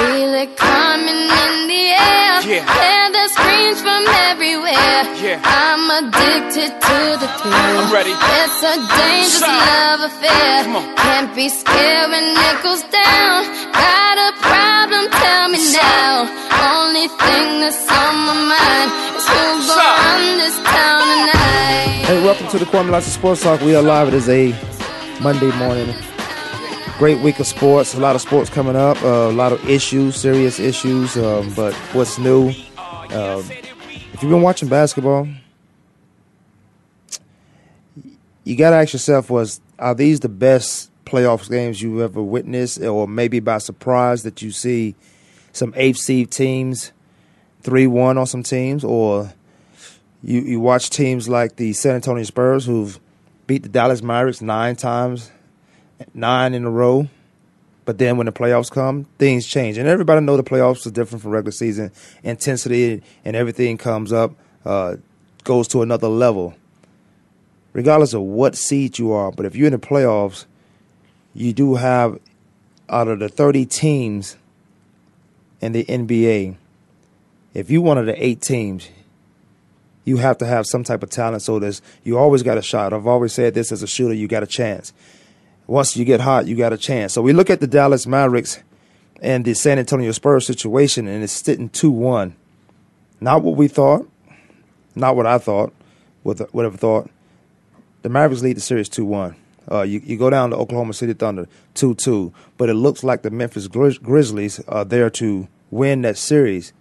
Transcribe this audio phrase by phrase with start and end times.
[0.00, 2.32] Feel it coming in the air.
[2.40, 2.64] Yeah.
[2.64, 4.00] Hear the screams from
[4.32, 5.04] everywhere.
[5.20, 5.44] Yeah.
[5.44, 7.52] I'm addicted to the thrill.
[7.52, 8.16] I'm ready.
[8.16, 9.60] It's a dangerous Shout.
[9.60, 10.64] love affair.
[11.04, 13.44] Can't be scared when it goes down.
[13.76, 15.04] Got a problem?
[15.20, 16.24] Tell me now.
[16.80, 18.88] Only thing that's on my mind
[19.20, 22.08] is who's gonna run this town tonight.
[22.08, 23.60] Hey, welcome to the Kwamie Lassiter Sports Talk.
[23.60, 24.08] We are live.
[24.08, 24.56] It is a
[25.20, 25.92] Monday morning.
[27.00, 27.94] Great week of sports.
[27.94, 29.02] A lot of sports coming up.
[29.02, 31.16] Uh, a lot of issues, serious issues.
[31.16, 32.50] Um, but what's new?
[32.78, 33.42] Um,
[34.12, 35.26] if you've been watching basketball,
[38.44, 42.82] you got to ask yourself: Was are these the best playoffs games you've ever witnessed,
[42.82, 44.94] or maybe by surprise that you see
[45.52, 46.92] some seed teams
[47.62, 49.32] three one on some teams, or
[50.22, 53.00] you you watch teams like the San Antonio Spurs who've
[53.46, 55.30] beat the Dallas Mavericks nine times,
[56.14, 57.08] nine in a row.
[57.84, 61.22] But then when the playoffs come, things change, and everybody know the playoffs are different
[61.22, 61.90] from regular season.
[62.22, 64.34] Intensity and everything comes up,
[64.64, 64.96] uh,
[65.44, 66.54] goes to another level,
[67.72, 69.32] regardless of what seed you are.
[69.32, 70.44] But if you're in the playoffs,
[71.34, 72.20] you do have
[72.88, 74.36] out of the 30 teams
[75.60, 76.56] in the NBA,
[77.54, 78.88] if you one of the eight teams,
[80.04, 81.42] you have to have some type of talent.
[81.42, 82.92] So there's you always got a shot.
[82.92, 84.92] I've always said this as a shooter, you got a chance.
[85.70, 87.12] Once you get hot, you got a chance.
[87.12, 88.58] So we look at the Dallas Mavericks
[89.22, 92.34] and the San Antonio Spurs situation, and it's sitting two one.
[93.20, 94.10] Not what we thought,
[94.96, 95.72] not what I thought,
[96.24, 97.08] would have thought.
[98.02, 99.36] The Mavericks lead the series two one.
[99.70, 103.22] Uh, you, you go down to Oklahoma City Thunder two two, but it looks like
[103.22, 106.72] the Memphis Grizz- Grizzlies are there to win that series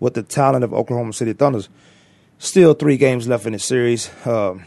[0.00, 1.68] with the talent of Oklahoma City Thunders.
[2.38, 4.10] Still three games left in the series.
[4.26, 4.64] Um,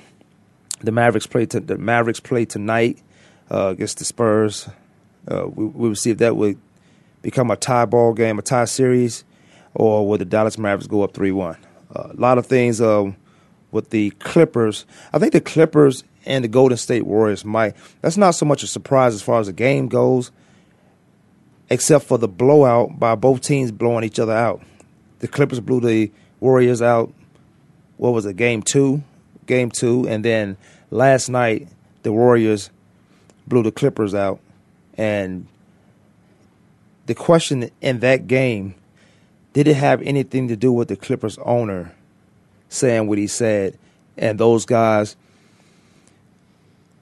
[0.82, 3.00] the Mavericks play to, the Mavericks play tonight
[3.52, 4.70] uh, against the Spurs.
[5.28, 6.58] Uh, we, we will see if that would
[7.22, 9.24] become a tie ball game, a tie series,
[9.74, 11.58] or would the Dallas Mavericks go up three one?
[11.96, 13.16] Uh, a lot of things um,
[13.72, 14.86] with the Clippers.
[15.12, 17.76] I think the Clippers and the Golden State Warriors might.
[18.02, 20.32] That's not so much a surprise as far as the game goes,
[21.70, 24.62] except for the blowout by both teams blowing each other out.
[25.20, 27.14] The Clippers blew the Warriors out.
[27.98, 28.38] What was it?
[28.38, 29.04] Game two,
[29.46, 30.58] game two, and then
[30.90, 31.68] last night
[32.04, 32.70] the Warriors
[33.50, 34.40] blew the Clippers out.
[34.98, 35.48] And
[37.08, 38.76] the question in that game
[39.54, 41.94] did it have anything to do with the Clippers owner
[42.70, 43.78] saying what he said
[44.18, 45.16] and those guys,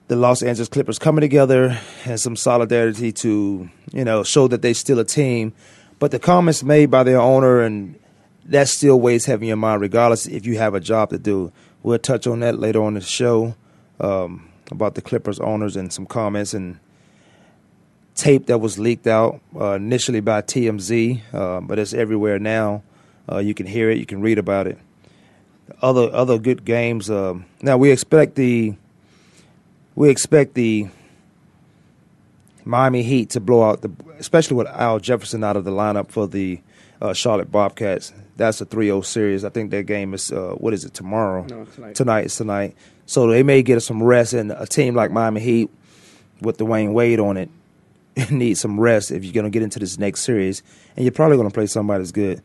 [0.08, 4.74] the Los Angeles Clippers coming together and some solidarity to, you know, show that they're
[4.74, 5.53] still a team.
[6.00, 8.00] But the comments made by their owner and
[8.46, 11.52] that still weighs heavy in mind, regardless if you have a job to do.
[11.84, 13.56] We'll touch on that later on the show
[14.00, 16.79] um, about the Clippers owners and some comments and
[18.16, 22.83] tape that was leaked out uh, initially by TMZ, uh, but it's everywhere now.
[23.31, 24.78] Uh, you can hear it, you can read about it.
[25.81, 27.09] Other other good games.
[27.09, 28.73] Um, now we expect the
[29.95, 30.88] we expect the
[32.63, 36.28] Miami Heat to blow out the, especially with Al Jefferson out of the lineup for
[36.28, 36.61] the
[37.01, 38.13] uh, Charlotte Bobcats.
[38.38, 39.44] That's a 3-0 series.
[39.44, 41.45] I think that game is uh, what is it tomorrow?
[41.49, 41.95] No, tonight.
[41.95, 42.75] Tonight is tonight.
[43.07, 45.69] So they may get some rest, and a team like Miami Heat
[46.41, 47.50] with Dwyane Wade on it
[48.31, 50.63] need some rest if you're going to get into this next series,
[50.95, 52.41] and you're probably going to play somebody that's good.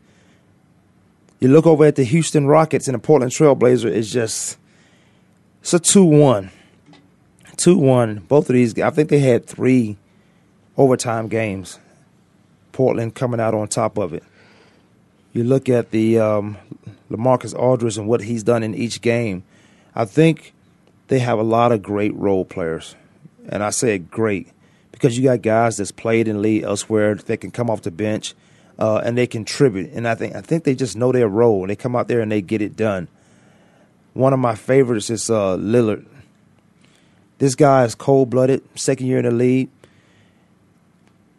[1.39, 4.57] You look over at the Houston Rockets and the Portland Trailblazer is just
[5.61, 6.51] it's a two one.
[7.57, 8.19] Two one.
[8.19, 9.97] Both of these I think they had three
[10.77, 11.79] overtime games.
[12.71, 14.23] Portland coming out on top of it.
[15.33, 16.57] You look at the um,
[17.11, 19.43] Lamarcus Aldridge and what he's done in each game.
[19.95, 20.52] I think
[21.13, 22.95] they have a lot of great role players,
[23.47, 24.47] and I say great
[24.91, 27.91] because you got guys that's played in the league elsewhere that can come off the
[27.91, 28.33] bench
[28.79, 29.91] uh, and they contribute.
[29.91, 31.67] And I think I think they just know their role.
[31.67, 33.07] They come out there and they get it done.
[34.13, 36.07] One of my favorites is uh, Lillard.
[37.37, 39.69] This guy is cold blooded, second year in the league.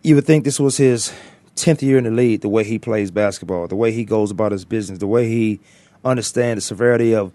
[0.04, 1.12] You would think this was his
[1.56, 2.42] tenth year in the league.
[2.42, 5.58] The way he plays basketball, the way he goes about his business, the way he
[6.04, 7.32] understands the severity of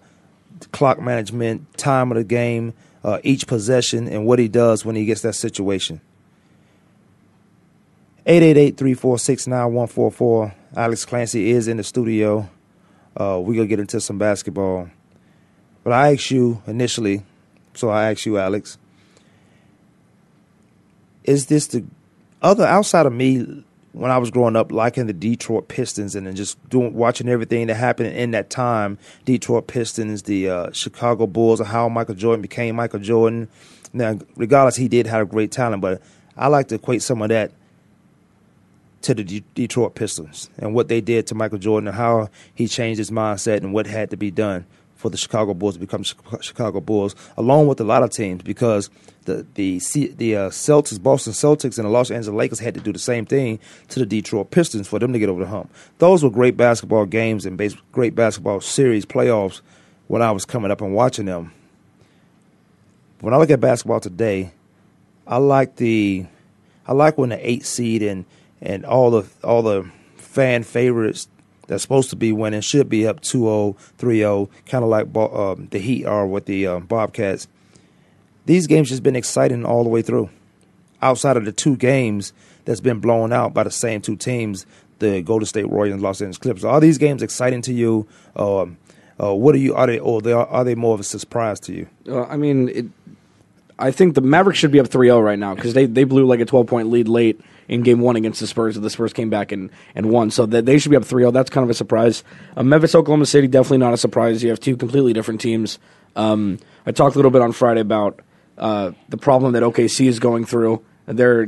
[0.68, 2.72] clock management, time of the game,
[3.04, 6.00] uh, each possession, and what he does when he gets that situation.
[8.26, 10.54] 888-346-9144.
[10.76, 12.48] Alex Clancy is in the studio.
[13.16, 14.88] Uh, we're going to get into some basketball.
[15.82, 17.22] But I asked you initially,
[17.74, 18.76] so I asked you, Alex,
[21.24, 21.84] is this the
[22.42, 26.36] other outside of me when I was growing up liking the Detroit Pistons and then
[26.36, 31.60] just doing watching everything that happened in that time, Detroit Pistons, the uh, Chicago Bulls,
[31.60, 33.48] and how Michael Jordan became Michael Jordan.
[33.92, 36.00] Now, regardless, he did have a great talent, but
[36.36, 37.50] I like to equate some of that
[39.02, 42.68] to the D- Detroit Pistons and what they did to Michael Jordan and how he
[42.68, 44.66] changed his mindset and what had to be done
[45.00, 48.90] for the Chicago Bulls to become Chicago Bulls, along with a lot of teams, because
[49.24, 49.80] the the
[50.16, 53.24] the uh, Celtics, Boston Celtics, and the Los Angeles Lakers had to do the same
[53.24, 53.58] thing
[53.88, 55.72] to the Detroit Pistons for them to get over the hump.
[55.98, 59.62] Those were great basketball games and base, great basketball series playoffs
[60.08, 61.52] when I was coming up and watching them.
[63.20, 64.52] When I look at basketball today,
[65.26, 66.26] I like the
[66.86, 68.26] I like when the eight seed and
[68.60, 71.26] and all the all the fan favorites
[71.70, 75.78] that's supposed to be winning should be up 2-0, 3-0, kind of like um, the
[75.78, 77.46] Heat are with the um, Bobcats.
[78.44, 80.30] These games just been exciting all the way through.
[81.00, 82.32] Outside of the two games
[82.64, 84.66] that's been blown out by the same two teams,
[84.98, 86.64] the Golden State Warriors and Los Angeles Clippers.
[86.64, 88.08] Are these games exciting to you?
[88.34, 88.76] Um,
[89.22, 89.76] uh, what are you?
[89.76, 90.00] Are they?
[90.00, 91.86] Or they are, are they more of a surprise to you?
[92.08, 92.86] Uh, I mean, it,
[93.78, 96.40] I think the Mavericks should be up 3-0 right now because they, they blew like
[96.40, 97.40] a 12 point lead late
[97.70, 98.74] in game one against the Spurs.
[98.74, 100.30] The Spurs came back and, and won.
[100.30, 101.30] So that they should be up 3 0.
[101.30, 102.24] That's kind of a surprise.
[102.56, 104.42] Uh, Memphis, Oklahoma City, definitely not a surprise.
[104.42, 105.78] You have two completely different teams.
[106.16, 108.20] Um, I talked a little bit on Friday about
[108.58, 110.84] uh, the problem that OKC is going through.
[111.06, 111.46] They're,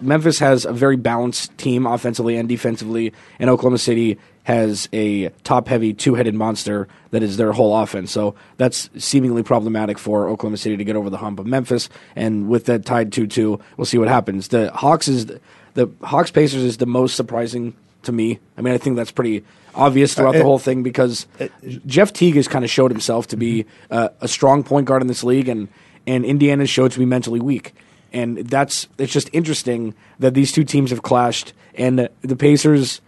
[0.00, 5.66] Memphis has a very balanced team offensively and defensively, and Oklahoma City has a top
[5.66, 8.12] heavy two headed monster that is their whole offense.
[8.12, 11.88] So that's seemingly problematic for Oklahoma City to get over the hump of Memphis.
[12.14, 14.46] And with that tied 2 2, we'll see what happens.
[14.48, 15.26] The Hawks is
[15.74, 18.38] the Hawks Pacers is the most surprising to me.
[18.56, 19.44] I mean, I think that's pretty
[19.74, 21.50] obvious throughout uh, it, the whole thing because it,
[21.84, 25.08] Jeff Teague has kind of showed himself to be uh, a strong point guard in
[25.08, 25.66] this league, and
[26.06, 27.74] and Indiana showed to be mentally weak.
[28.12, 33.00] And that's it's just interesting that these two teams have clashed, and the Pacers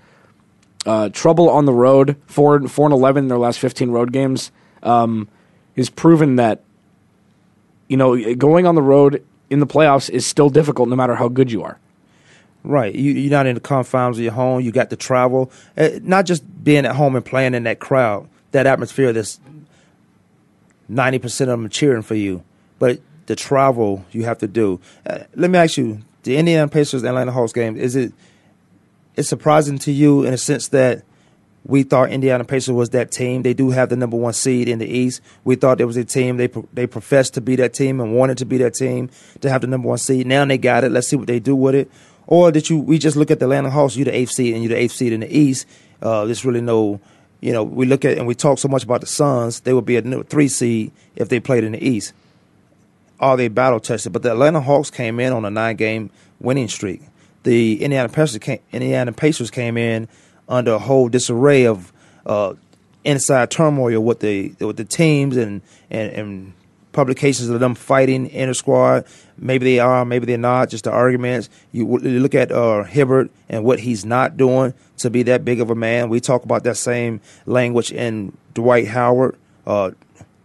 [0.89, 4.51] uh, trouble on the road, four four and eleven in their last fifteen road games,
[4.83, 5.29] um,
[5.77, 6.63] is proven that
[7.89, 11.29] you know going on the road in the playoffs is still difficult, no matter how
[11.29, 11.79] good you are.
[12.65, 14.63] Right, you, are not in the confines of your home.
[14.63, 18.27] You got to travel, uh, not just being at home and playing in that crowd,
[18.53, 19.13] that atmosphere.
[19.13, 19.39] That's
[20.89, 22.43] ninety percent of them cheering for you,
[22.79, 24.81] but the travel you have to do.
[25.05, 28.15] Uh, let me ask you: the Indiana Pacers Atlanta Hawks game is it
[29.19, 31.03] it's surprising to you in a sense that
[31.65, 33.43] we thought Indiana Pacers was that team.
[33.43, 35.21] They do have the number one seed in the East.
[35.45, 38.39] We thought there was a team they they professed to be that team and wanted
[38.39, 39.11] to be that team
[39.41, 40.27] to have the number one seed.
[40.27, 40.93] Now they got it.
[40.93, 41.91] Let's see what they do with it.
[42.27, 42.79] Or did you?
[42.79, 43.97] We just look at the Atlanta Hawks.
[43.97, 45.67] You the eighth seed and you the eighth seed in the East.
[46.01, 47.01] Uh, there's really no,
[47.41, 49.61] you know, we look at and we talk so much about the Suns.
[49.61, 52.13] They would be a three seed if they played in the East.
[53.19, 54.13] Are they battle tested?
[54.13, 56.11] But the Atlanta Hawks came in on a nine game
[56.41, 57.03] winning streak
[57.49, 60.07] the Indiana Pacers came, Indiana Pacers came in
[60.49, 61.93] under a whole disarray of
[62.27, 62.53] uh,
[63.05, 66.53] inside turmoil with the with the teams and, and, and
[66.93, 69.07] publications of them fighting inter squad.
[69.39, 70.69] Maybe they are, maybe they're not.
[70.69, 71.49] Just the arguments.
[71.73, 75.63] You, you look at uh, Hibbert and what he's not doing to be that big
[75.63, 76.11] of a man.
[76.11, 79.93] We talk about that same language in Dwight Howard, uh,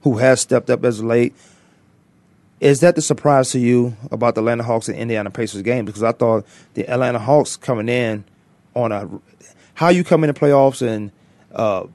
[0.03, 1.35] who has stepped up as late.
[2.63, 5.83] Is that the surprise to you about the Atlanta Hawks and Indiana Pacers game?
[5.83, 8.23] Because I thought the Atlanta Hawks coming in
[8.73, 9.09] on a
[9.73, 11.11] how you come in the playoffs and
[11.53, 11.85] uh,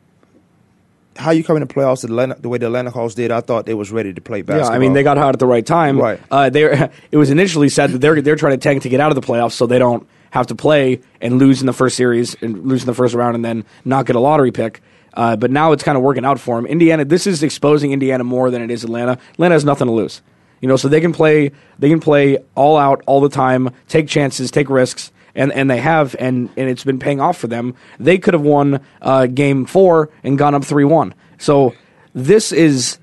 [1.17, 3.31] how you come in the playoffs the, Atlanta, the way the Atlanta Hawks did.
[3.31, 4.71] I thought they was ready to play basketball.
[4.71, 5.99] Yeah, I mean they got hot at the right time.
[5.99, 6.21] Right.
[6.31, 6.65] Uh, they
[7.11, 9.27] it was initially said that they're they're trying to tank to get out of the
[9.27, 12.83] playoffs so they don't have to play and lose in the first series and lose
[12.83, 14.83] in the first round and then not get a lottery pick.
[15.15, 16.67] Uh, but now it's kind of working out for them.
[16.67, 19.19] Indiana, this is exposing Indiana more than it is Atlanta.
[19.33, 20.21] Atlanta has nothing to lose.
[20.61, 24.09] You know, so they can play they can play all out all the time, take
[24.09, 27.75] chances, take risks, and and they have, and and it's been paying off for them.
[28.01, 31.15] They could have won uh, game four and gone up three one.
[31.39, 31.75] So
[32.15, 32.99] this is.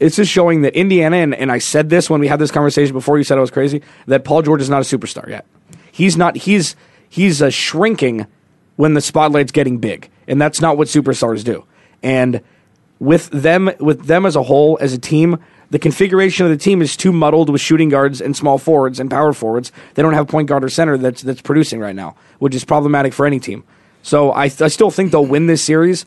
[0.00, 2.94] It's just showing that Indiana, and, and I said this when we had this conversation
[2.94, 3.18] before.
[3.18, 3.82] You said I was crazy.
[4.06, 5.44] That Paul George is not a superstar yet.
[5.92, 6.36] He's not.
[6.36, 6.74] He's
[7.10, 8.26] he's uh, shrinking
[8.76, 11.66] when the spotlight's getting big, and that's not what superstars do.
[12.02, 12.40] And
[12.98, 15.38] with them, with them as a whole, as a team,
[15.70, 19.10] the configuration of the team is too muddled with shooting guards and small forwards and
[19.10, 19.70] power forwards.
[19.94, 23.12] They don't have point guard or center that's that's producing right now, which is problematic
[23.12, 23.64] for any team.
[24.02, 26.06] So I, I still think they'll win this series,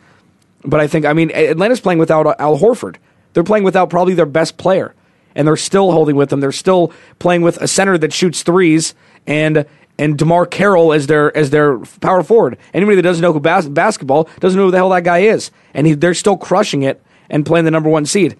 [0.64, 2.98] but I think I mean Atlanta's playing without uh, Al Horford.
[3.34, 4.94] They're playing without probably their best player,
[5.34, 6.40] and they're still holding with them.
[6.40, 8.94] They're still playing with a center that shoots threes
[9.26, 9.66] and
[9.98, 12.58] and DeMarre Carroll as their as their power forward.
[12.74, 15.52] Anybody that doesn't know who bas- basketball doesn't know who the hell that guy is,
[15.74, 18.36] and he, they're still crushing it and playing the number one seed.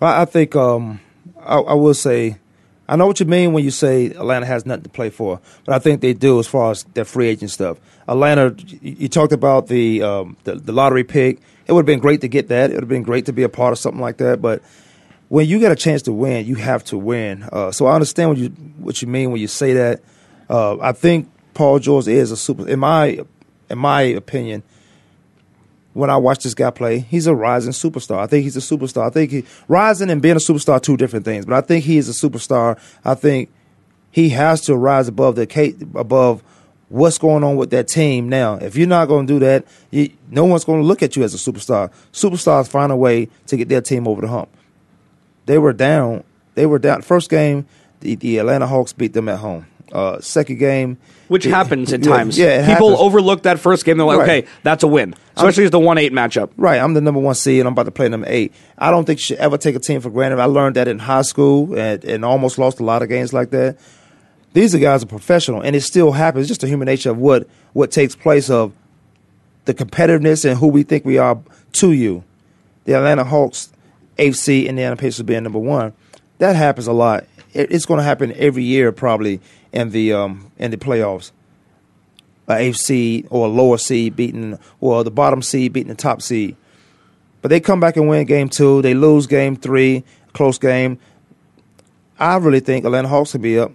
[0.00, 1.00] I, I think um,
[1.40, 2.38] I, I will say
[2.90, 5.76] I know what you mean when you say Atlanta has nothing to play for, but
[5.76, 7.78] I think they do as far as their free agent stuff.
[8.08, 11.38] Atlanta, you, talked about the, um, the the lottery pick.
[11.68, 12.70] It would have been great to get that.
[12.70, 14.60] It would have been great to be a part of something like that, but
[15.28, 17.48] when you get a chance to win, you have to win.
[17.52, 20.02] Uh, so I understand what you what you mean when you say that.
[20.48, 22.68] Uh, I think Paul George is a super.
[22.68, 23.20] In my
[23.70, 24.64] in my opinion,
[25.92, 28.18] when I watch this guy play, he's a rising superstar.
[28.18, 29.06] I think he's a superstar.
[29.06, 31.46] I think he rising and being a superstar are two different things.
[31.46, 32.78] But I think he is a superstar.
[33.04, 33.50] I think
[34.10, 36.42] he has to rise above the above
[36.88, 38.54] what's going on with that team now.
[38.54, 41.22] If you're not going to do that, you, no one's going to look at you
[41.22, 41.92] as a superstar.
[42.12, 44.48] Superstars find a way to get their team over the hump.
[45.46, 46.24] They were down.
[46.54, 47.02] They were down.
[47.02, 47.66] First game,
[48.00, 49.66] the, the Atlanta Hawks beat them at home.
[49.92, 52.38] Uh, second game, which it, happens at times.
[52.38, 53.00] Yeah, people happens.
[53.00, 53.96] overlook that first game.
[53.96, 54.44] They're like, Right.
[54.44, 56.50] okay, that's a win, especially as the one eight matchup.
[56.56, 58.52] Right, I'm the number one seed, and I'm about to play number eight.
[58.78, 60.38] I don't think you should ever take a team for granted.
[60.38, 63.50] I learned that in high school, and, and almost lost a lot of games like
[63.50, 63.78] that.
[64.52, 66.44] These are guys are professional, and it still happens.
[66.44, 68.72] It's just the human nature of what what takes place of
[69.64, 71.38] the competitiveness and who we think we are
[71.72, 72.22] to you.
[72.84, 73.72] The Atlanta Hawks,
[74.18, 75.92] AFC, Indiana Pacers being number one.
[76.38, 77.24] That happens a lot.
[77.52, 79.40] It, it's going to happen every year, probably
[79.72, 81.32] in the um, in the playoffs.
[82.48, 86.56] A AFC or a lower seed beating, or the bottom seed beating the top seed.
[87.42, 88.82] But they come back and win game two.
[88.82, 90.98] They lose game three, close game.
[92.18, 93.72] I really think Atlanta Hawks will be up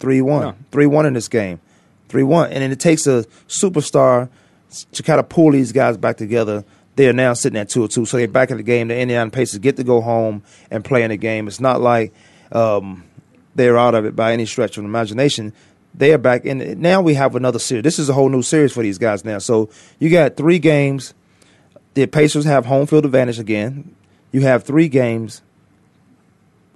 [0.00, 0.64] 3 1.
[0.72, 1.60] 3 1 in this game.
[2.08, 2.52] 3 1.
[2.52, 4.28] And then it takes a superstar
[4.92, 6.64] to kind of pull these guys back together.
[6.96, 8.04] They are now sitting at 2 or 2.
[8.06, 8.88] So they're back in the game.
[8.88, 11.46] The Indiana Pacers get to go home and play in the game.
[11.46, 12.12] It's not like
[12.50, 13.04] um,
[13.56, 15.52] they're out of it by any stretch of imagination.
[15.94, 16.80] They are back in.
[16.80, 17.82] Now we have another series.
[17.82, 19.38] This is a whole new series for these guys now.
[19.38, 21.14] So you got three games.
[21.94, 23.94] The Pacers have home field advantage again.
[24.30, 25.40] You have three games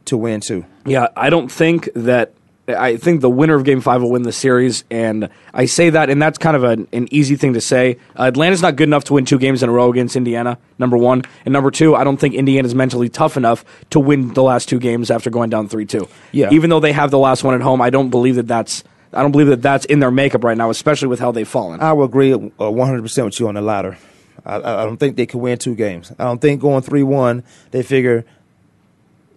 [0.06, 0.64] to win two.
[0.87, 2.32] Yeah, I don't think that.
[2.75, 6.11] I think the winner of Game Five will win the series, and I say that,
[6.11, 7.99] and that's kind of an, an easy thing to say.
[8.19, 10.59] Uh, Atlanta's not good enough to win two games in a row against Indiana.
[10.79, 14.43] Number one, and number two, I don't think Indiana's mentally tough enough to win the
[14.43, 16.09] last two games after going down three two.
[16.33, 16.50] Yeah.
[16.53, 18.85] even though they have the last one at home, I don't believe that that's.
[19.12, 21.81] I don't believe that that's in their makeup right now, especially with how they've fallen.
[21.81, 23.99] I will agree uh, 100% with you on the latter.
[24.45, 26.12] I, I don't think they can win two games.
[26.17, 28.25] I don't think going 3 1, they figure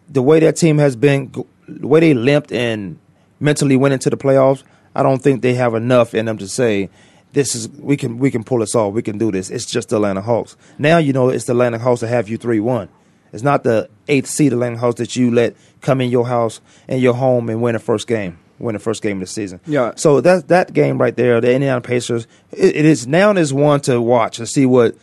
[0.10, 1.32] the way that team has been,
[1.68, 3.00] the way they limped and
[3.44, 4.64] mentally went into the playoffs,
[4.96, 6.90] I don't think they have enough in them to say,
[7.34, 8.94] this is we can we can pull this off.
[8.94, 9.50] We can do this.
[9.50, 10.56] It's just the Atlanta Hawks.
[10.78, 12.90] Now you know it's the Atlanta Hawks that have you three one.
[13.32, 17.02] It's not the eighth seed Atlanta Hawks that you let come in your house and
[17.02, 19.60] your home and win the first game, win the first game of the season.
[19.66, 19.94] Yeah.
[19.96, 23.82] So that that game right there, the Indiana Pacers, it, it is now is one
[23.82, 24.96] to watch and see what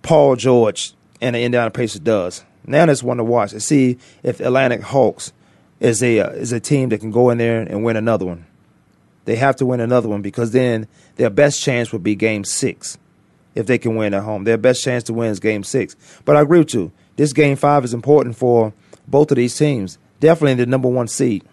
[0.00, 2.44] Paul George and the Indiana Pacers does.
[2.66, 5.34] Now it's one to watch and see if Atlanta Hawks
[5.82, 8.46] is a uh, is a team that can go in there and win another one.
[9.24, 12.98] They have to win another one because then their best chance would be Game Six,
[13.54, 14.44] if they can win at home.
[14.44, 15.96] Their best chance to win is Game Six.
[16.24, 16.92] But I agree with you.
[17.16, 18.72] This Game Five is important for
[19.06, 19.98] both of these teams.
[20.20, 21.44] Definitely the number one seed.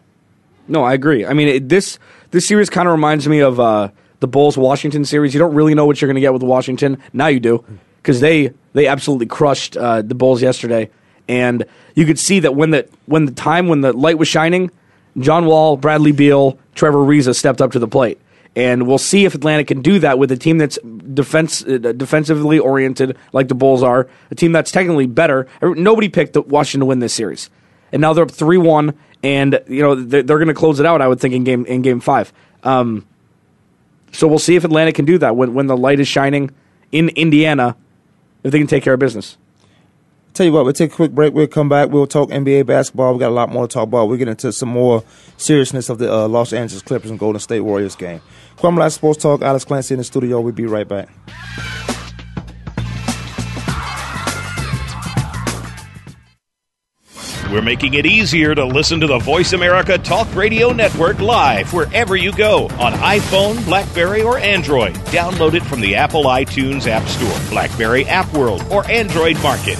[0.67, 1.25] No, I agree.
[1.25, 1.97] I mean, it, this
[2.31, 5.33] this series kind of reminds me of uh, the Bulls Washington series.
[5.33, 7.01] You don't really know what you're going to get with Washington.
[7.13, 7.63] Now you do
[7.97, 10.91] because they they absolutely crushed uh, the Bulls yesterday,
[11.29, 14.71] and you could see that when the when the time when the light was shining,
[15.17, 18.19] John Wall, Bradley Beal, Trevor Ariza stepped up to the plate.
[18.55, 22.57] And we'll see if Atlanta can do that with a team that's defense uh, defensively
[22.57, 24.09] oriented, like the Bulls are.
[24.31, 25.47] A team that's technically better.
[25.61, 27.51] Nobody picked Washington to win this series,
[27.91, 30.85] and now they're up three one, and you know they're, they're going to close it
[30.85, 30.99] out.
[30.99, 32.33] I would think in game in game five.
[32.63, 33.05] Um,
[34.11, 36.49] so we'll see if Atlanta can do that when when the light is shining
[36.91, 37.77] in Indiana,
[38.43, 39.37] if they can take care of business.
[40.33, 41.33] Tell you what, we'll take a quick break.
[41.33, 41.89] We'll come back.
[41.89, 43.13] We'll talk NBA basketball.
[43.13, 44.07] We got a lot more to talk about.
[44.07, 45.03] We'll get into some more
[45.37, 48.21] seriousness of the uh, Los Angeles Clippers and Golden State Warriors game.
[48.57, 49.41] Kwamie Last Sports Talk.
[49.41, 50.39] Alex Clancy in the studio.
[50.39, 51.09] We'll be right back.
[57.51, 62.15] We're making it easier to listen to the Voice America Talk Radio Network live wherever
[62.15, 64.93] you go on iPhone, Blackberry, or Android.
[65.07, 69.79] Download it from the Apple iTunes App Store, Blackberry App World, or Android Market.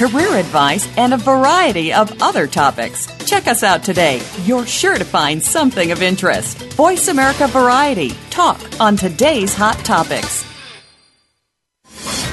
[0.00, 3.06] career advice, and a variety of other topics.
[3.26, 4.22] Check us out today.
[4.44, 6.56] You're sure to find something of interest.
[6.72, 8.12] Voice America Variety.
[8.30, 10.46] Talk on today's hot topics.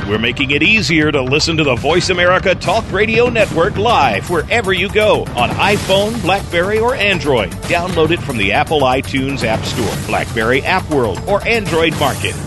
[0.07, 4.71] We're making it easier to listen to the Voice America Talk Radio Network live wherever
[4.71, 7.49] you go on iPhone, Blackberry, or Android.
[7.67, 12.46] Download it from the Apple iTunes App Store, Blackberry App World, or Android Market.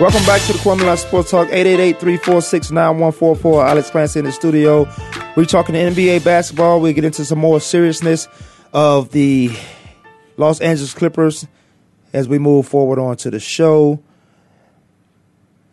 [0.00, 3.68] Welcome back to the Kwamie Lassiter Sports Talk, 888-346-9144.
[3.68, 4.88] Alex Clancy in the studio.
[5.36, 6.80] We're talking NBA basketball.
[6.80, 8.26] We get into some more seriousness
[8.72, 9.50] of the
[10.38, 11.46] Los Angeles Clippers
[12.14, 14.02] as we move forward on to the show.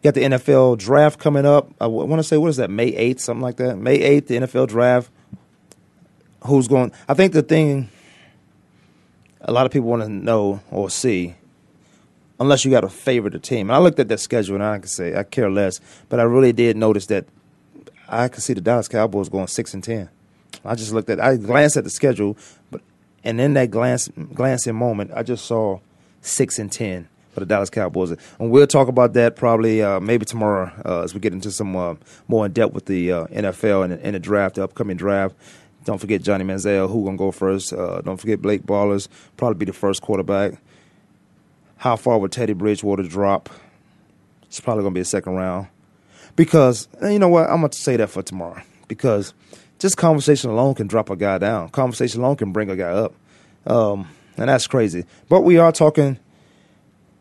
[0.04, 1.72] Got the NFL draft coming up.
[1.80, 3.78] I want to say, what is that, May 8th, something like that?
[3.78, 5.10] May 8th, the NFL draft.
[6.46, 6.92] Who's going?
[7.08, 7.88] I think the thing
[9.40, 11.37] a lot of people want to know or see
[12.39, 13.69] unless you got to favor the team.
[13.69, 16.23] And I looked at that schedule and I can say I care less, but I
[16.23, 17.26] really did notice that
[18.08, 20.10] I could see the Dallas Cowboys going six and ten.
[20.63, 22.38] I just looked at I glanced at the schedule,
[22.71, 22.82] but
[23.23, 25.80] and in that glance glancing moment, I just saw
[26.21, 28.12] six and ten for the Dallas Cowboys.
[28.39, 31.76] And we'll talk about that probably uh, maybe tomorrow uh, as we get into some
[31.76, 31.95] uh,
[32.28, 35.36] more in depth with the uh, NFL and, and, the draft, the upcoming draft.
[35.86, 37.73] Don't forget Johnny Manziel, who gonna go first.
[37.73, 40.54] Uh, don't forget Blake Bortles, probably be the first quarterback.
[41.78, 43.50] How far would Teddy Bridgewater drop?
[44.44, 45.68] It's probably going to be a second round.
[46.36, 47.50] Because, you know what?
[47.50, 48.62] I'm going to say that for tomorrow.
[48.88, 49.34] Because
[49.80, 51.70] just conversation alone can drop a guy down.
[51.70, 53.13] Conversation alone can bring a guy up.
[53.66, 55.06] Um, and that's crazy.
[55.30, 56.20] But we are talking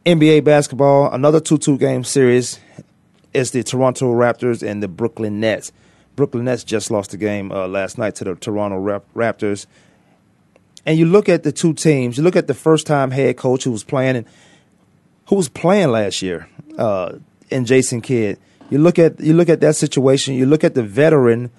[0.05, 1.13] NBA basketball.
[1.13, 2.61] Another 2 2 game series
[3.35, 5.73] is the Toronto Raptors and the Brooklyn Nets.
[6.15, 9.67] Brooklyn Nets just lost the game uh, last night to the Toronto Raptors.
[10.87, 13.65] And you look at the two teams, you look at the first time head coach
[13.65, 14.27] who was playing and
[15.27, 17.15] who was playing last year, uh,
[17.51, 18.39] and Jason Kidd.
[18.71, 20.35] You look at you look at that situation.
[20.35, 21.51] You look at the veteran,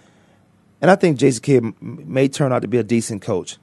[0.82, 3.58] and I think Jason Kidd may turn out to be a decent coach.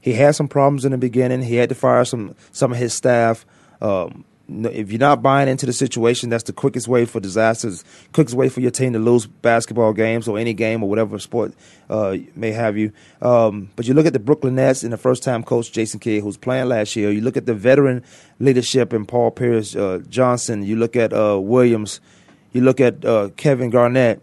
[0.00, 1.42] He had some problems in the beginning.
[1.42, 3.44] He had to fire some some of his staff.
[3.82, 8.36] Um, if you're not buying into the situation, that's the quickest way for disasters, quickest
[8.36, 11.54] way for your team to lose basketball games or any game or whatever sport
[11.88, 12.92] uh, may have you.
[13.22, 16.22] Um, but you look at the Brooklyn Nets and the first time coach Jason Kidd,
[16.22, 17.10] who's playing last year.
[17.10, 18.02] You look at the veteran
[18.38, 20.64] leadership in Paul Pierce uh, Johnson.
[20.64, 22.00] You look at uh, Williams.
[22.52, 24.22] You look at uh, Kevin Garnett.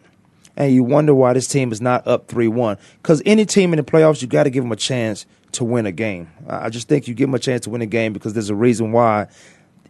[0.57, 2.77] And you wonder why this team is not up 3 1.
[3.01, 5.85] Because any team in the playoffs, you got to give them a chance to win
[5.85, 6.29] a game.
[6.47, 8.55] I just think you give them a chance to win a game because there's a
[8.55, 9.27] reason why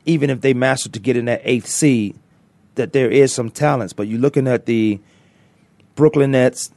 [0.08, 2.18] even if they master to get in that eighth seed,
[2.76, 3.94] that there is some talents.
[3.94, 5.00] But you're looking at the
[5.96, 6.72] Brooklyn Nets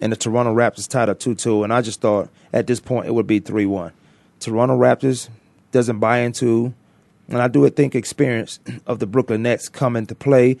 [0.00, 3.06] and the Toronto Raptors tied up 2 2, and I just thought at this point
[3.06, 3.92] it would be 3 1.
[4.40, 5.28] Toronto Raptors
[5.72, 6.72] doesn't buy into,
[7.28, 10.56] and I do think experience of the Brooklyn Nets come into play.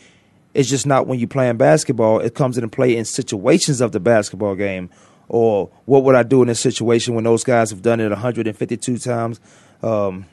[0.52, 4.00] It's just not when you're playing basketball, it comes into play in situations of the
[4.00, 4.90] basketball game.
[5.28, 8.98] Or what would I do in this situation when those guys have done it 152
[8.98, 9.40] times?
[9.82, 10.26] Um,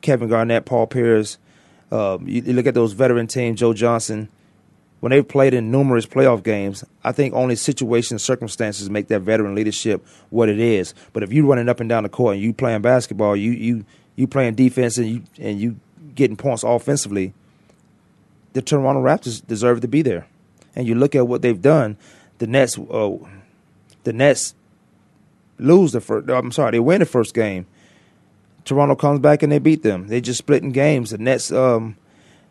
[0.00, 1.38] Kevin Garnett, Paul Pierce.
[1.90, 4.28] Uh, you, you, look at those veteran teams, Joe Johnson.
[5.00, 9.20] When they've played in numerous playoff games, I think only situations, and circumstances make that
[9.20, 10.92] veteran leadership what it is.
[11.14, 13.84] But if you're running up and down the court and you playing basketball, you you
[14.16, 15.76] you playing defense and you and you
[16.14, 17.32] getting points offensively,
[18.52, 20.26] the Toronto Raptors deserve to be there.
[20.74, 21.96] and you look at what they've done,
[22.38, 23.10] the Nets, uh,
[24.04, 24.54] the Nets
[25.58, 26.28] lose the first.
[26.28, 27.66] I'm sorry, they win the first game.
[28.64, 30.08] Toronto comes back and they beat them.
[30.08, 31.10] They just splitting games.
[31.10, 31.96] The Nets, um,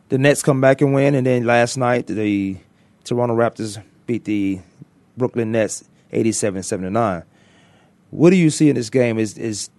[0.09, 2.57] the Nets come back and win, and then last night the
[3.03, 4.59] Toronto Raptors beat the
[5.17, 7.23] Brooklyn Nets 87-79.
[8.11, 9.19] What do you see in this game?
[9.19, 9.69] Is is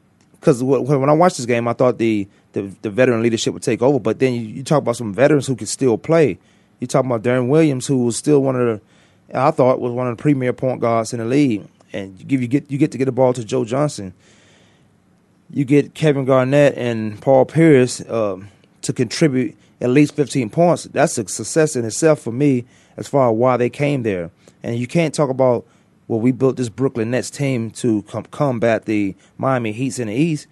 [0.41, 3.83] because when I watched this game, I thought the, the, the veteran leadership would take
[3.83, 6.39] over, but then you, you talk about some veterans who could still play.
[6.79, 8.81] You talk about Deron Williams, who was still one of
[9.31, 12.25] the, I thought was one of the premier point guards in the league, and you
[12.25, 14.15] give you get you get to get the ball to Joe Johnson.
[15.53, 18.49] You get Kevin Garnett and Paul Pierce um,
[18.83, 20.85] to contribute at least 15 points.
[20.85, 22.65] That's a success in itself for me
[22.97, 24.31] as far as why they came there.
[24.63, 25.67] And you can't talk about
[26.11, 30.15] well, we built this Brooklyn Nets team to com- combat the Miami Heats in the
[30.15, 30.49] East.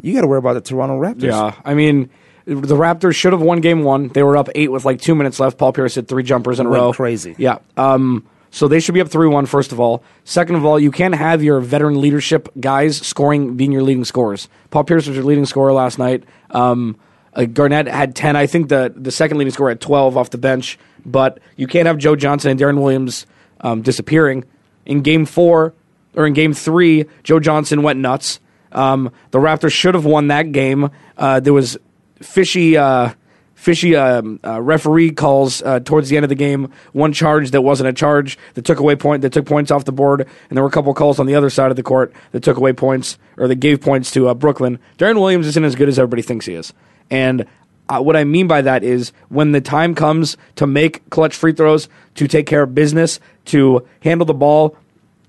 [0.00, 1.24] You got to worry about the Toronto Raptors.
[1.24, 2.08] Yeah, I mean,
[2.44, 4.08] the Raptors should have won Game One.
[4.08, 5.58] They were up eight with like two minutes left.
[5.58, 6.92] Paul Pierce hit three jumpers in a row.
[6.92, 7.34] crazy.
[7.36, 7.58] Yeah.
[7.76, 9.46] Um, so they should be up three one.
[9.46, 13.72] First of all, second of all, you can't have your veteran leadership guys scoring being
[13.72, 14.46] your leading scorers.
[14.70, 16.22] Paul Pierce was your leading scorer last night.
[16.50, 16.96] Um,
[17.34, 18.36] uh, Garnett had ten.
[18.36, 20.78] I think the the second leading scorer had twelve off the bench.
[21.04, 23.26] But you can't have Joe Johnson and Deron Williams
[23.62, 24.44] um, disappearing.
[24.84, 25.74] In Game Four
[26.14, 28.38] or in Game Three, Joe Johnson went nuts.
[28.70, 30.90] Um, the Raptors should have won that game.
[31.16, 31.78] Uh, there was
[32.20, 32.76] fishy.
[32.76, 33.14] Uh,
[33.62, 36.68] fishy um, uh, referee calls uh, towards the end of the game.
[36.92, 39.92] One charge that wasn't a charge that took away point that took points off the
[39.92, 42.42] board, and there were a couple calls on the other side of the court that
[42.42, 44.80] took away points or that gave points to uh, Brooklyn.
[44.98, 46.72] Deron Williams isn't as good as everybody thinks he is,
[47.08, 47.46] and
[47.88, 51.52] uh, what I mean by that is when the time comes to make clutch free
[51.52, 54.76] throws, to take care of business, to handle the ball,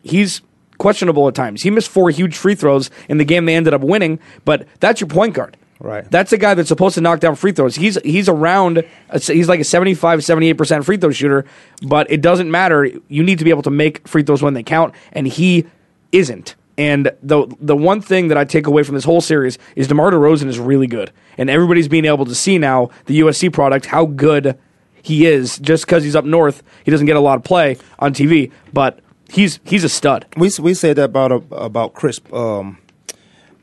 [0.02, 0.42] he's
[0.80, 1.62] questionable at times.
[1.62, 5.02] He missed four huge free throws in the game they ended up winning, but that's
[5.02, 5.56] your point guard.
[5.80, 6.10] Right.
[6.10, 7.76] That's a guy that's supposed to knock down free throws.
[7.76, 11.46] He's he's around he's like a 75 78% free throw shooter,
[11.82, 12.90] but it doesn't matter.
[13.08, 15.66] You need to be able to make free throws when they count and he
[16.12, 16.56] isn't.
[16.78, 20.12] And the the one thing that I take away from this whole series is DeMar
[20.12, 21.12] DeRozan is really good.
[21.38, 24.58] And everybody's being able to see now the USC product how good
[25.02, 26.64] he is just cuz he's up north.
[26.86, 30.26] He doesn't get a lot of play on TV, but he's he's a stud.
[30.38, 32.78] We we said that about uh, about Chris um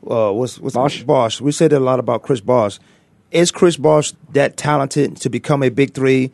[0.09, 1.03] uh what's what's Bosh?
[1.03, 1.41] Bosh.
[1.41, 2.79] We said a lot about Chris Bosh.
[3.31, 6.31] Is Chris Bosh that talented to become a big three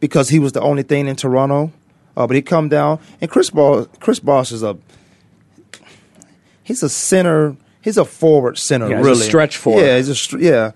[0.00, 1.72] because he was the only thing in Toronto?
[2.16, 4.76] Uh, but he come down and Chris Bosh Chris Bosh is a
[6.62, 7.56] he's a center.
[7.82, 8.88] He's a forward center.
[8.88, 9.82] Yeah, he's a really stretch forward.
[9.82, 10.72] Yeah, he's a yeah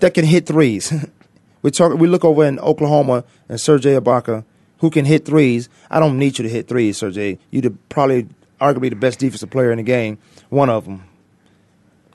[0.00, 0.92] that can hit threes.
[1.62, 1.96] we talk.
[1.98, 4.44] We look over in Oklahoma and Serge Ibaka,
[4.78, 5.68] who can hit threes.
[5.90, 7.38] I don't need you to hit threes, Serge.
[7.50, 8.28] You're the, probably
[8.60, 10.18] arguably the best defensive player in the game.
[10.48, 11.04] One of them.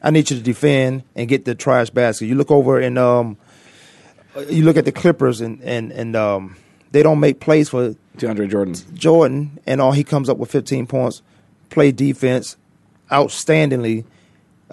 [0.05, 2.27] I need you to defend and get the trash basket.
[2.27, 3.37] You look over and um,
[4.49, 6.55] you look at the Clippers and and and um,
[6.91, 8.75] they don't make plays for DeAndre Jordan.
[8.93, 11.23] Jordan, and all he comes up with 15 points,
[11.71, 12.55] play defense
[13.11, 14.05] outstandingly,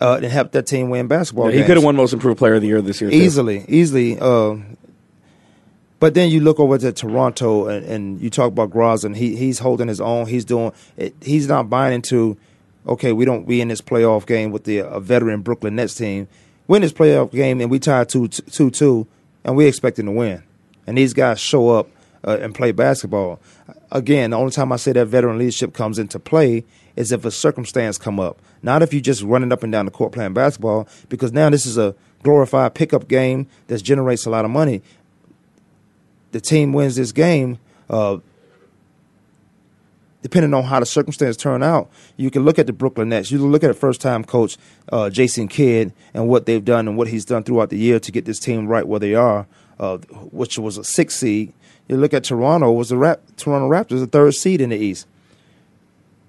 [0.02, 1.48] uh, and help that team win basketball.
[1.48, 3.16] he could have won most improved player of the year this year too.
[3.16, 4.18] easily, easily.
[4.20, 4.56] Uh,
[5.98, 9.16] but then you look over to Toronto and, and you talk about DeRozan.
[9.16, 10.26] He he's holding his own.
[10.26, 10.72] He's doing.
[10.98, 12.36] It, he's not buying into.
[12.86, 13.46] Okay, we don't.
[13.46, 16.28] We in this playoff game with the a veteran Brooklyn Nets team.
[16.66, 19.06] Win this playoff game and we tie two two two,
[19.44, 20.42] and we're expecting to win.
[20.86, 21.88] And these guys show up
[22.26, 23.40] uh, and play basketball.
[23.92, 26.64] Again, the only time I say that veteran leadership comes into play
[26.96, 28.38] is if a circumstance come up.
[28.62, 31.66] Not if you just running up and down the court playing basketball, because now this
[31.66, 34.82] is a glorified pickup game that generates a lot of money.
[36.32, 37.58] The team wins this game.
[37.90, 38.18] Uh,
[40.22, 43.30] depending on how the circumstances turn out, you can look at the Brooklyn Nets.
[43.30, 44.56] You look at a first time coach
[44.90, 48.12] uh, Jason Kidd and what they've done and what he's done throughout the year to
[48.12, 49.46] get this team right where they are,
[49.78, 49.98] uh,
[50.30, 51.52] which was a six seed.
[51.88, 55.06] You look at Toronto, was the Rap- Toronto Raptors, the third seed in the East.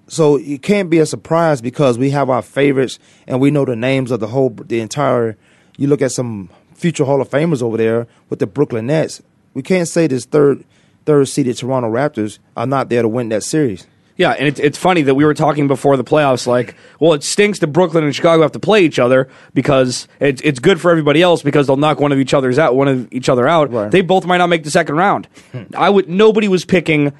[0.08, 3.76] So it can't be a surprise because we have our favorites and we know the
[3.76, 5.36] names of the whole, the entire.
[5.78, 9.22] You look at some future Hall of Famers over there with the Brooklyn Nets.
[9.54, 10.64] We can't say this third
[11.06, 13.86] third seeded Toronto Raptors are not there to win that series.
[14.16, 17.24] Yeah, and it's it's funny that we were talking before the playoffs, like, well, it
[17.24, 20.90] stinks that Brooklyn and Chicago have to play each other because it's it's good for
[20.92, 23.72] everybody else because they'll knock one of each other's out, one of each other out.
[23.72, 23.90] Right.
[23.90, 25.26] They both might not make the second round.
[25.76, 27.12] I would nobody was picking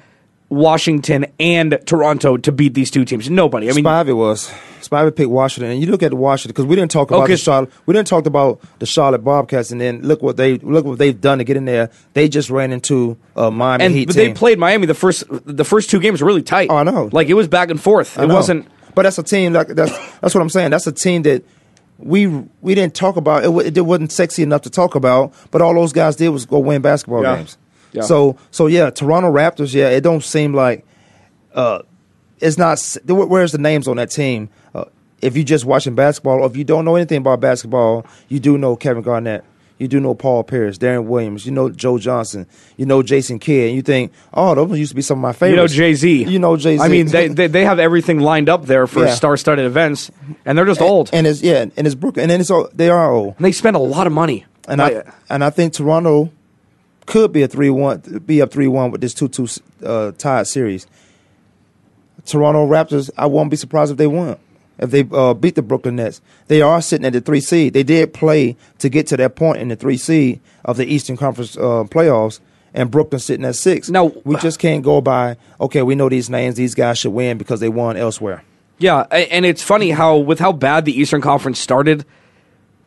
[0.49, 3.29] Washington and Toronto to beat these two teams.
[3.29, 3.69] Nobody.
[3.69, 4.51] I mean, Spivey was.
[4.81, 7.33] Spivey picked Washington, and you look at Washington because we didn't talk about Okay.
[7.33, 7.71] the Charlotte.
[7.87, 11.19] We didn't talk about the Charlotte Bobcats, and then look what they look what they've
[11.19, 11.89] done to get in there.
[12.13, 15.89] They just ran into Miami and Heat but they played Miami the first the first
[15.89, 16.69] two games were really tight.
[16.69, 17.09] Oh, I know.
[17.11, 18.17] Like it was back and forth.
[18.19, 18.35] I It know.
[18.35, 18.67] wasn't.
[18.93, 20.69] But that's a team like that's that's what I'm saying.
[20.69, 21.43] That's a team that
[21.97, 22.27] we
[22.61, 23.43] we didn't talk about.
[23.43, 25.33] It, it wasn't sexy enough to talk about.
[25.49, 27.37] But all those guys did was go win basketball Yeah.
[27.37, 27.57] games.
[27.95, 28.01] Yeah.
[28.03, 29.73] So so yeah, Toronto Raptors.
[29.73, 30.85] Yeah, it don't seem like
[31.53, 31.81] uh,
[32.39, 32.79] it's not.
[33.07, 34.49] Where's the names on that team?
[34.73, 34.85] Uh,
[35.21, 38.57] if you're just watching basketball, or if you don't know anything about basketball, you do
[38.57, 39.43] know Kevin Garnett.
[39.77, 41.45] You do know Paul Pierce, Deron Williams.
[41.45, 42.47] You know Joe Johnson.
[42.77, 43.67] You know Jason Kidd.
[43.67, 45.73] And you think, oh, those used to be some of my favorites.
[45.75, 45.87] You know.
[45.87, 46.23] Jay Z.
[46.23, 46.81] You know Jay Z.
[46.83, 49.13] I mean, they, they they have everything lined up there for Yeah.
[49.13, 50.11] star-studded events,
[50.45, 51.09] and they're just old.
[51.11, 53.35] and it's yeah, and it's Brooklyn, and then it's all, they are old.
[53.35, 54.45] And they spend a lot of money.
[54.67, 56.31] And I and I think Toronto
[57.05, 59.47] could be a three one, be up three one with this two two
[59.83, 60.87] uh, tied series.
[62.25, 64.37] Toronto Raptors, I won't be surprised if they won.
[64.77, 67.73] If they uh, beat the Brooklyn Nets, they are sitting at the three seed.
[67.73, 71.15] They did play to get to that point in the three seed of the Eastern
[71.15, 72.39] Conference uh, playoffs,
[72.73, 73.89] and Brooklyn sitting at six.
[73.89, 75.37] No, we just can't go by.
[75.61, 78.43] Okay, we know these names; these guys should win because they won elsewhere.
[78.77, 82.03] Yeah, and it's funny how with how bad the Eastern Conference started,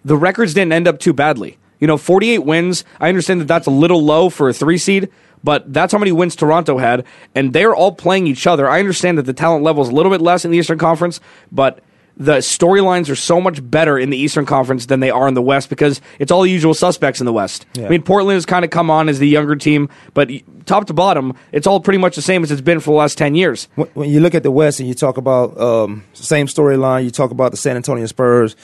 [0.05, 1.57] the records didn't end up too badly.
[1.81, 2.85] You know, 48 wins.
[3.01, 5.09] I understand that that's a little low for a 3 seed,
[5.45, 8.69] but that's how many wins Toronto had and they're all playing each other.
[8.69, 11.21] I understand that the talent level is a little bit less in the Eastern Conference,
[11.53, 11.81] but
[12.19, 15.43] the storylines are so much better in the Eastern Conference than they are in the
[15.43, 17.65] West because it's all the usual suspects in the West.
[17.75, 17.87] Yeah.
[17.87, 20.29] I mean, Portland has kind of come on as the younger team, but
[20.67, 23.17] top to bottom, it's all pretty much the same as it's been for the last
[23.19, 23.69] 10 years.
[23.77, 27.13] when, when you look at the West and you talk about um, same storyline, you
[27.13, 28.57] talk about the San Antonio Spurs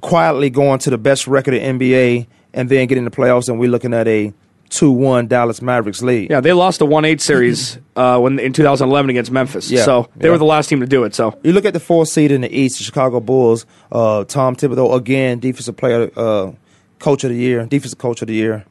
[0.00, 3.70] quietly going to the best record in NBA and then getting the playoffs, and we're
[3.70, 4.32] looking at a
[4.68, 6.30] two-one Dallas Mavericks lead.
[6.30, 9.70] Yeah, they lost the one eight series uh, when in 2011 against Memphis.
[9.70, 10.32] Yeah, so they yeah.
[10.32, 11.14] were the last team to do it.
[11.14, 13.66] So You look at the fourth seed in the East, the Chicago Bulls.
[13.92, 16.52] Uh, Tom Thibodeau again, defensive player, uh,
[16.98, 18.64] coach of the year, defensive coach of the year.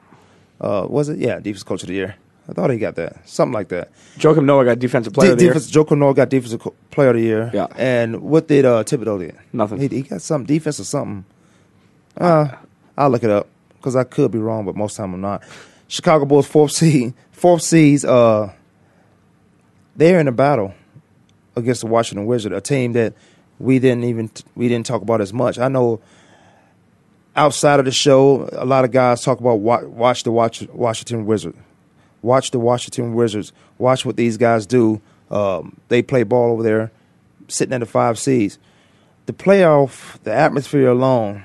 [0.60, 1.20] Uh, was it?
[1.20, 2.16] Yeah, defensive coach of the year.
[2.48, 3.92] I thought he got that, something like that.
[4.18, 5.54] Joakim Noah got defensive player of the year.
[5.54, 7.50] defense, Joe Connor got defensive player of the year.
[7.54, 7.68] Yeah.
[7.76, 9.36] And what did uh, Thibodeau did?
[9.52, 9.80] Nothing.
[9.80, 11.26] He, he got some defense or something.
[12.16, 12.50] Uh,
[12.96, 15.22] I'll look it up because I could be wrong, but most of the time I'm
[15.22, 15.44] not.
[15.88, 18.06] Chicago Bulls fourth seed, fourth seeds.
[18.06, 18.54] Uh,
[19.96, 20.74] they're in a battle
[21.56, 23.14] against the Washington Wizards, a team that
[23.60, 25.58] we didn't even we didn't talk about as much.
[25.58, 26.00] I know
[27.36, 31.26] outside of the show, a lot of guys talk about watch, watch the watch, Washington
[31.26, 31.58] Wizards.
[32.26, 33.54] Watch the Washington Wizards.
[33.78, 35.00] Watch what these guys do.
[35.30, 36.92] Um, they play ball over there,
[37.48, 38.58] sitting at the five seeds.
[39.28, 41.44] The playoff, the atmosphere alone,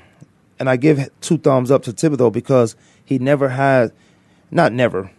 [0.58, 3.92] and I give two thumbs up to Thibodeau because he never had,
[4.50, 5.10] not never,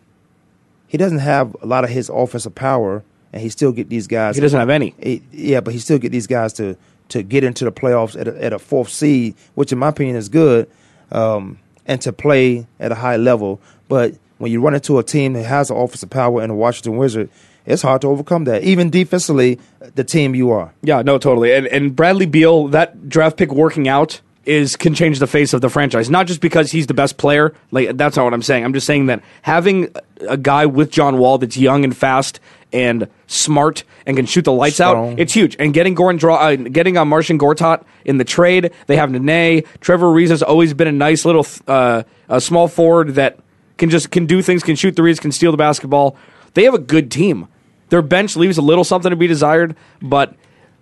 [0.87, 4.35] he doesn't have a lot of his offensive power, and he still get these guys.
[4.35, 4.95] He doesn't have any.
[5.01, 6.75] He- yeah, but he still get these guys to
[7.09, 10.15] to get into the playoffs at a, at a fourth seed, which in my opinion
[10.15, 10.69] is good,
[11.11, 13.59] um, and to play at a high level.
[13.89, 16.97] But when you run into a team that has the offensive power in the Washington
[16.97, 17.29] Wizard,
[17.65, 18.63] it's hard to overcome that.
[18.63, 19.59] Even defensively,
[19.95, 20.73] the team you are.
[20.81, 21.53] Yeah, no, totally.
[21.53, 25.61] And and Bradley Beal, that draft pick working out is can change the face of
[25.61, 26.09] the franchise.
[26.09, 27.53] Not just because he's the best player.
[27.69, 28.65] Like that's not what I'm saying.
[28.65, 29.93] I'm just saying that having
[30.27, 32.39] a guy with John Wall that's young and fast
[32.73, 35.13] and smart and can shoot the lights Strong.
[35.13, 35.55] out, it's huge.
[35.59, 39.63] And getting Goran draw, uh, getting uh, Marcin Gortat in the trade, they have Nene.
[39.81, 43.37] Trevor Ariza has always been a nice little uh, a small forward that
[43.81, 46.15] can just can do things, can shoot threes, can steal the basketball.
[46.53, 47.47] They have a good team.
[47.89, 50.35] Their bench leaves a little something to be desired, but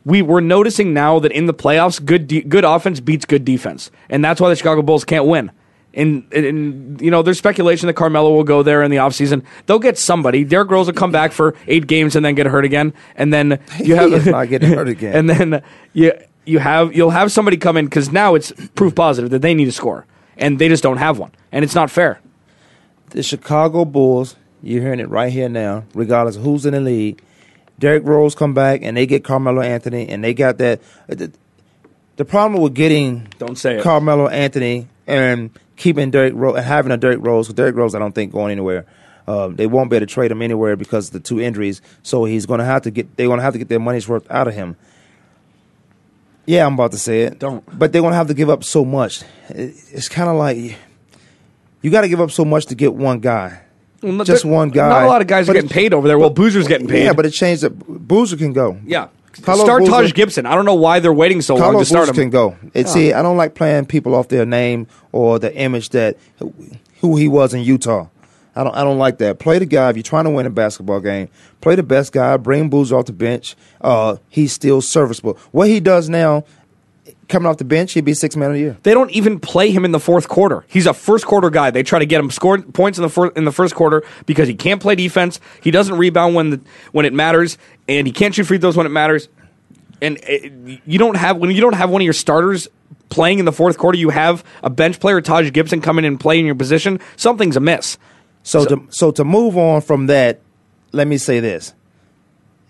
[0.04, 3.90] we we're noticing now that in the playoffs, good de- good offense beats good defense,
[4.10, 5.50] and that's why the Chicago Bulls can't win.
[5.94, 9.44] And, and you know, there's speculation that Carmelo will go there in the offseason.
[9.66, 10.44] They'll get somebody.
[10.44, 13.60] Derrick Rose will come back for eight games and then get hurt again, and then
[13.80, 15.16] you have not getting hurt again.
[15.16, 16.12] and then you
[16.46, 19.70] you have you'll have somebody come in because now it's proof positive that they need
[19.70, 20.06] a score,
[20.38, 22.20] and they just don't have one, and it's not fair.
[23.10, 27.22] The Chicago Bulls, you're hearing it right here now, regardless of who's in the league.
[27.80, 30.82] Derrick Rose come back and they get Carmelo Anthony and they got that.
[31.08, 31.32] The,
[32.18, 33.84] the problem with getting Don't say it.
[33.84, 38.14] Carmelo Anthony and keeping Derrick Rose and having a Derrick Rose, Derrick Rose I don't
[38.14, 38.86] think going anywhere.
[39.28, 41.82] Um, they won't be able to trade him anywhere because of the two injuries.
[42.04, 43.16] So he's going to have to get.
[43.16, 44.76] They're going to have to get their money's worth out of him.
[46.46, 47.38] Yeah, I'm about to say it.
[47.40, 47.64] Don't.
[47.78, 49.22] But they're going to have to give up so much.
[49.50, 50.76] It- It's kind of like
[51.82, 53.62] you got to give up so much to get one guy.
[54.02, 54.88] Well, Just there- one guy.
[54.90, 56.18] Not a lot of guys are getting paid over there.
[56.18, 57.04] Well, Boozer's getting paid.
[57.06, 57.64] Yeah, but it changed.
[57.64, 57.72] That
[58.08, 58.78] Boozer can go.
[58.86, 59.08] yeah.
[59.34, 60.46] Start Boozer- Taj Gibson.
[60.46, 62.26] I don't know why they're waiting so long to start Boozer him.
[62.26, 62.56] can go.
[62.74, 66.18] It, See, I don't like playing people off their name or the image that
[67.02, 68.08] who he was in Utah.
[68.56, 68.76] I don't.
[68.76, 69.40] I don't like that.
[69.40, 71.30] Play the guy if you're trying to win a basketball game.
[71.62, 72.36] Play the best guy.
[72.38, 73.56] Bring Boozer off the bench.
[73.80, 75.38] Uh, he's still serviceable.
[75.52, 76.44] What he does now,
[77.30, 78.78] coming off the bench, he'd be six man of the year.
[78.84, 80.66] They don't even play him in the fourth quarter.
[80.68, 81.72] He's a first quarter guy.
[81.72, 84.48] They try to get him scored points in the fir- in the first quarter because
[84.48, 85.40] he can't play defense.
[85.62, 86.62] He doesn't rebound when the,
[86.92, 89.30] when it matters, and he can't shoot free throws when it matters.
[90.02, 92.68] And it, you don't have when you don't have one of your starters
[93.10, 93.98] playing in the fourth quarter.
[93.98, 97.00] You have a bench player, Taj Gibson, coming in and play in your position.
[97.16, 97.98] Something's amiss.
[98.44, 100.40] So, to so to move on from that,
[100.92, 101.74] let me say this: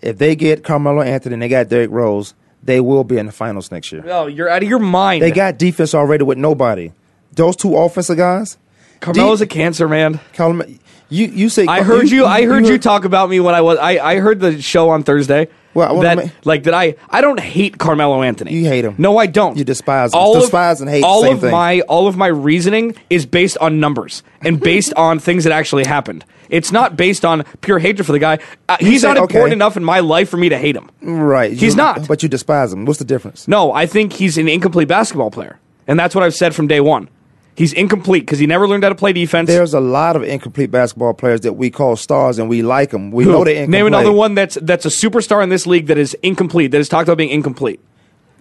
[0.02, 3.32] if they get Carmelo Anthony and they got Derrick Rose, they will be in the
[3.32, 4.02] finals next year.
[4.02, 5.22] No, you're out of your mind.
[5.22, 6.92] They got defense already with nobody.
[7.32, 8.58] Those two offensive guys.
[9.00, 10.20] Carmelo's a cancer man.
[10.34, 10.70] Carmelo-
[11.08, 12.26] you you say I heard you.
[12.26, 13.78] I heard you talk about me when I was.
[13.78, 15.48] I, I heard the show on Thursday.
[15.74, 16.74] Well, I that ma- like that.
[16.74, 18.52] I I don't hate Carmelo Anthony.
[18.54, 18.94] You hate him.
[18.98, 19.56] No, I don't.
[19.56, 20.18] You despise him.
[20.18, 21.50] All of- Despise and hate All of thing.
[21.52, 25.84] my all of my reasoning is based on numbers and based on things that actually
[25.86, 26.24] happened.
[26.48, 28.40] It's not based on pure hatred for the guy.
[28.68, 29.52] Uh, he's not important okay.
[29.52, 30.90] enough in my life for me to hate him.
[31.00, 31.52] right.
[31.52, 32.08] He's You- not.
[32.08, 32.84] But you despise him.
[32.86, 33.46] What's the difference?
[33.46, 36.80] No, I think he's an incomplete basketball player, and that's what I've said from day
[36.80, 37.08] one.
[37.56, 39.46] He's incomplete because he never learned how to play defense.
[39.48, 43.10] There's a lot of incomplete basketball players that we call stars, and we like them.
[43.10, 43.32] We Who?
[43.32, 43.70] know they're incomplete.
[43.78, 46.70] Name another one that's that's a superstar in this league that is incomplete.
[46.70, 47.80] That is talked about being incomplete.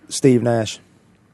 [0.07, 0.79] Steve Nash.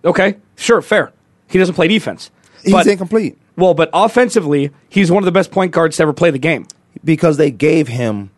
[0.04, 1.12] Okay, sure, fair.
[1.48, 2.32] He doesn't play defense.
[2.64, 6.14] He's but, incomplete Well, but offensively, he's one of the best point guards to ever
[6.14, 6.66] play the game.
[7.04, 8.32] because they gave him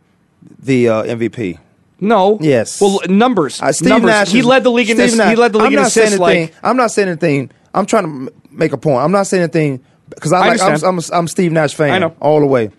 [0.60, 1.58] the uh, MVP.
[2.00, 2.38] No.
[2.42, 2.80] Yes.
[2.82, 3.62] Well, numbers.
[3.62, 4.10] Uh, Steve numbers.
[4.10, 4.30] Nash.
[4.32, 5.18] he led the league in Steve.
[5.18, 6.22] Nash- He led the league I'm in not saying assists.
[6.26, 6.48] anything.
[6.54, 7.52] Like I'm not saying anything.
[7.74, 9.00] I'm trying to make a point.
[9.00, 10.62] I'm not saying anything because I I like.
[10.62, 10.84] I'm.
[10.84, 11.92] I'm, a, I'm Steve Nash fan.
[11.92, 12.16] I know.
[12.20, 12.72] all the way.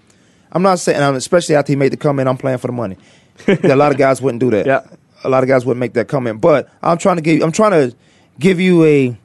[0.50, 2.28] I'm not saying, especially after he made the comment.
[2.28, 2.96] I'm playing for the money.
[3.46, 4.66] a lot of guys wouldn't do that.
[4.66, 4.82] Yeah.
[5.24, 6.40] A lot of guys wouldn't make that comment.
[6.40, 7.42] But I'm trying to give.
[7.42, 7.96] I'm trying to
[8.38, 9.18] give you a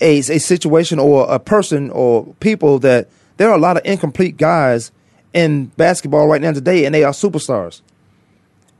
[0.00, 4.36] a, a situation or a person or people that there are a lot of incomplete
[4.36, 4.92] guys
[5.32, 7.82] in basketball right now today, and they are superstars.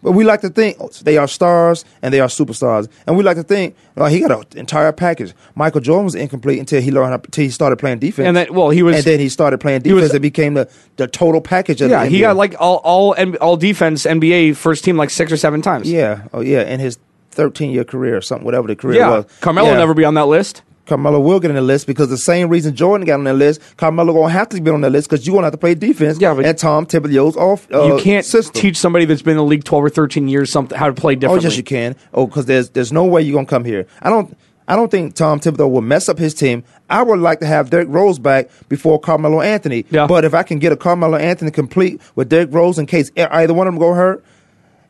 [0.02, 3.24] But we like to think oh, they are stars and they are superstars, and we
[3.24, 5.32] like to think oh, he got an entire package.
[5.54, 8.52] Michael Jordan was incomplete until he learned how, until he started playing defense, And then-
[8.54, 10.14] well, he was- and then he started playing he was- defense.
[10.14, 13.56] and became the, the total package of yeah, the he got like all all all
[13.56, 15.90] defense NBA first team like six or seven times.
[15.90, 16.98] yeah, oh yeah, in his
[17.32, 19.10] 13 year career or something, whatever the career Yeah.
[19.10, 19.24] was.
[19.40, 19.76] Carmelo Yeah.
[19.78, 20.62] never be on that list.
[20.86, 23.60] Carmelo will get on the list because the same reason Jordan got on that list,
[23.76, 26.18] Carmelo gonna have to be on that list because you're gonna have to play defense.
[26.20, 27.66] Yeah, but- and Tom Thibodeau's off.
[27.72, 28.60] Uh, you can't system.
[28.60, 31.16] teach somebody that's been in the league twelve or thirteen years something how to play
[31.24, 31.96] Oh, yes, you can.
[32.14, 33.86] Oh, because there's there's no way you're gonna come here.
[34.00, 34.36] I don't.
[34.68, 36.64] I don't think Tom Thibodeau will mess up his team.
[36.90, 39.86] I would like to have Derrick Rose back before Carmelo Anthony.
[39.90, 40.08] Yeah.
[40.08, 43.54] But if I can get a Carmelo Anthony complete with Derrick Rose in case either
[43.54, 44.24] one of them go hurt,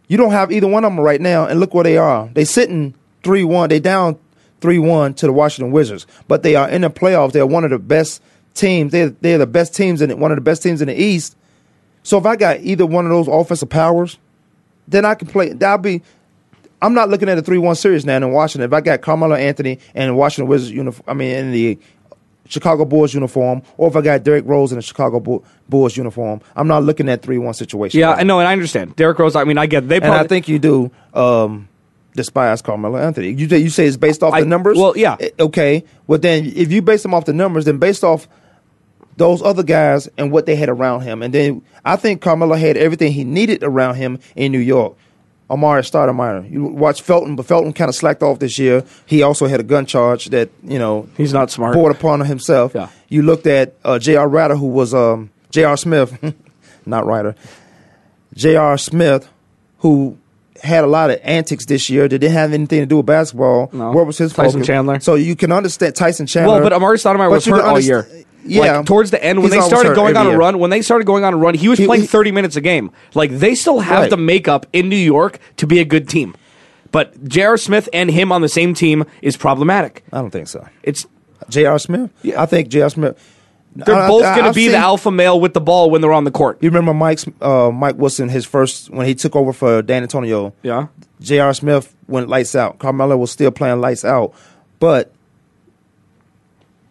[0.08, 1.46] you don't have either one of them right now.
[1.46, 2.30] And look where they are.
[2.32, 3.68] They sitting three one.
[3.68, 4.18] They down
[4.60, 7.32] three one to the Washington Wizards, but they are in the playoffs.
[7.32, 8.22] They're one of the best
[8.54, 8.92] teams.
[8.92, 11.36] They're they're the best teams in it, one of the best teams in the East.
[12.02, 14.18] So if I got either one of those offensive powers,
[14.88, 15.52] then I can play.
[15.52, 16.02] That'll be.
[16.82, 18.68] I'm not looking at a three-one series now in Washington.
[18.68, 21.78] If I got Carmelo Anthony and Washington Wizards uniform, I mean in the
[22.48, 26.40] Chicago Bulls uniform, or if I got Derrick Rose in the Chicago Bull- Bulls uniform,
[26.54, 27.98] I'm not looking at three-one situation.
[27.98, 28.94] Yeah, I know, and I understand.
[28.94, 29.34] Derrick Rose.
[29.34, 29.88] I mean, I get.
[29.88, 31.68] They and probably, I think you do um,
[32.16, 33.28] despise Carmelo Anthony.
[33.32, 34.76] You say- you say it's based off I- the numbers.
[34.78, 35.16] well, yeah.
[35.20, 38.26] Eh, Okay, well then if you base them off the numbers, then based off
[39.16, 42.76] those other guys and what they had around him, and then I think Carmelo had
[42.76, 44.94] everything he needed around him in New York.
[45.48, 46.50] Amar'e Stoudemire.
[46.50, 48.82] You watch Felton, but Felton kind of slacked off this year.
[49.06, 51.72] He also had a gun charge that you know He's not smart.
[51.72, 52.72] brought upon himself.
[52.74, 52.88] Yeah.
[53.08, 54.28] You looked at uh, J.R.
[54.28, 55.76] Rider, who was um, J.R.
[55.76, 56.34] Smith,
[56.86, 57.36] not Rider.
[58.34, 58.76] J.R.
[58.76, 59.28] Smith,
[59.78, 60.18] who
[60.62, 63.70] had a lot of antics this year that didn't have anything to do with basketball.
[63.72, 63.92] No.
[63.92, 64.66] Where was his Tyson focus?
[64.66, 65.00] Chandler.
[65.00, 66.60] So you can understand Tyson Chandler.
[66.60, 68.08] Well, but Amar'e Stoudemire was hurt all year.
[68.48, 70.38] Yeah, like, towards the end when He's they started going on a year.
[70.38, 72.54] run, when they started going on a run, he was He- playing he- 30 minutes
[72.54, 72.92] a game.
[73.14, 74.10] Like they still have Right.
[74.10, 76.36] the makeup in New York to be a good team.
[76.92, 77.56] But J.R.
[77.56, 80.04] Smith and him on the same team is problematic.
[80.12, 80.64] I don't think so.
[80.84, 81.06] It's
[81.48, 81.78] J.R.
[81.80, 82.10] Smith.
[82.22, 82.40] Yeah.
[82.40, 82.88] I think J.R.
[82.88, 83.18] Smith.
[83.84, 86.30] They're both going to be the alpha male with the ball when they're on the
[86.30, 86.58] court.
[86.62, 90.54] You remember Mike's uh, Mike Wilson, his first when he took over for Dan Antonio.
[90.62, 90.86] Yeah.
[91.20, 91.52] J.R.
[91.54, 92.78] Smith went lights out.
[92.78, 94.32] Carmelo was still playing lights out,
[94.78, 95.12] but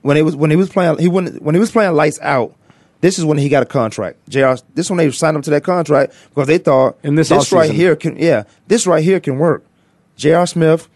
[0.01, 2.55] when he was when he was playing he went when he was playing lights out.
[3.01, 4.17] This is when he got a contract.
[4.29, 7.51] JR, This when they signed him to that contract because they thought In this this
[7.51, 9.63] right here can yeah this right here can work.
[10.15, 10.47] J.R.
[10.47, 10.87] Smith,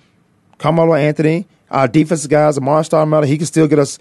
[0.58, 4.00] Carmelo Anthony, our defensive guys, Amar'e Stoudemire, he can still get us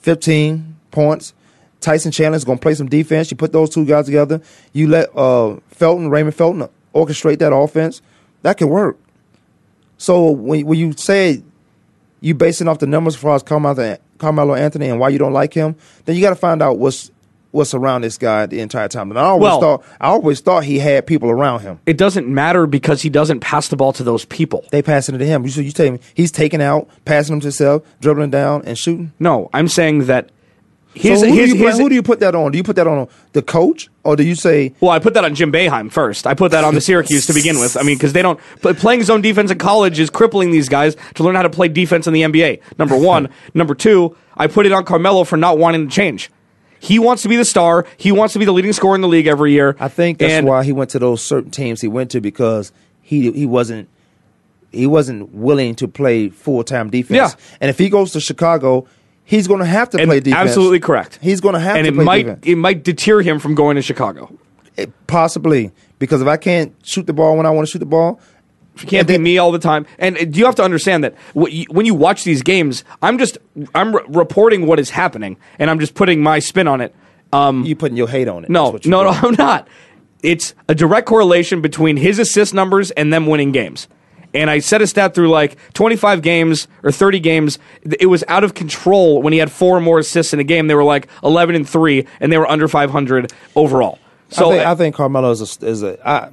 [0.00, 1.34] 15 points.
[1.80, 3.30] Tyson Chandler's going to play some defense.
[3.32, 4.40] You put those two guys together.
[4.72, 8.00] You let uh, Felton, Raymond Felton, orchestrate that offense.
[8.42, 8.96] That can work.
[9.98, 11.42] So when, when you say
[12.20, 15.32] you basing off the numbers as far as Carmelo, Carmelo Anthony and why you don't
[15.32, 15.74] like him,
[16.04, 17.10] then you got to find out what's
[17.50, 19.10] what's around this guy the entire time.
[19.10, 21.80] And I always Well- thought I always thought he had people around him.
[21.84, 24.64] It doesn't matter because he doesn't pass the ball to those people.
[24.70, 25.44] They passing it to him.
[25.44, 28.78] You, so you tell me he's taking out, passing them to himself, dribbling down, and
[28.78, 29.12] shooting.
[29.20, 30.30] No, I'm saying that
[30.94, 32.52] his, so who, his, do you, put- who do you put that on?
[32.52, 35.24] Do you put that on the coach, or do you say Well, I put that
[35.24, 36.26] on Jim Boeheim first.
[36.26, 37.76] I put that on the Syracuse to begin with.
[37.76, 41.22] I mean, because they don't playing zone defense in college is crippling these guys to
[41.24, 42.60] learn how to play defense in the NBA.
[42.78, 46.30] Number one, number two, I put it on Carmelo for not wanting to change.
[46.78, 47.86] He wants to be the star.
[47.96, 49.76] He wants to be the leading scorer in the league every year.
[49.78, 52.72] I think that's And- why he went to those certain teams he went to because
[53.00, 53.88] he he wasn't
[54.72, 57.16] he wasn't willing to play full time defense.
[57.16, 57.56] Yeah.
[57.60, 58.86] And if he goes to Chicago,
[59.32, 60.48] he's going to have to and play defense.
[60.48, 61.18] Absolutely correct.
[61.22, 62.38] He's going to have and to play might defense.
[62.42, 64.30] And it might deter him from going to Chicago.
[64.76, 67.86] It- possibly because if I can't shoot the ball when I want to shoot the
[67.86, 68.20] ball,
[68.78, 69.86] You can't be me all the time.
[69.98, 73.36] And you have to understand that when you watch these games, I'm just
[73.74, 76.94] I'm re- reporting what is happening, and I'm just putting my spin on it.
[77.32, 78.50] Um, you putting your hate on it.
[78.50, 79.10] no, no, no.
[79.22, 79.68] I'm not.
[80.22, 83.88] It's a direct correlation between his assist numbers and them winning games.
[84.34, 87.58] And I set a stat through like 25 games or 30 games.
[88.00, 90.68] It was out of control when he had four or more assists in a game.
[90.68, 93.98] They were like 11 and three, and they were under 500 overall.
[94.30, 96.30] So I think, uh, I think Carmelo is a, is a I,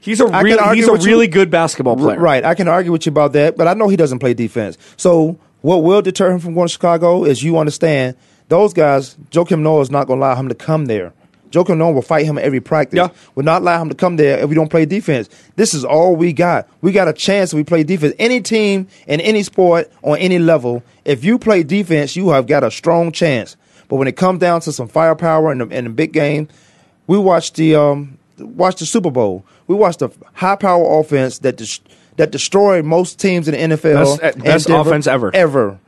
[0.00, 1.08] he's a really, he's a with you.
[1.08, 2.18] really good basketball player.
[2.18, 2.44] Right.
[2.44, 4.78] I can argue with you about that, but I know he doesn't play defense.
[4.96, 8.16] So what will deter him from going to Chicago is you understand
[8.48, 11.12] those guys, Joakim Noah is not going to allow him to come there.
[11.56, 12.98] Joakim Noah will fight him every practice.
[12.98, 13.08] Yeah.
[13.34, 15.28] Will not allow him to come there if we don't play defense.
[15.56, 16.68] This is all we got.
[16.82, 18.14] We got a chance if we play defense.
[18.18, 22.62] Any team in any sport on any level, if you play defense, you have got
[22.62, 23.56] a strong chance.
[23.88, 26.48] But when it comes down to some firepower in the, the big game,
[27.06, 29.44] we watched the um, watched the Super Bowl.
[29.66, 31.80] We watched a high power offense that des-
[32.16, 34.20] that destroyed most teams in the NFL.
[34.20, 35.34] Best- uh, best Denver offense ever.
[35.34, 35.78] ever.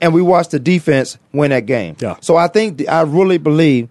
[0.00, 1.96] And we watched the defense win that game.
[1.98, 2.16] Yeah.
[2.20, 3.88] So I think I really believe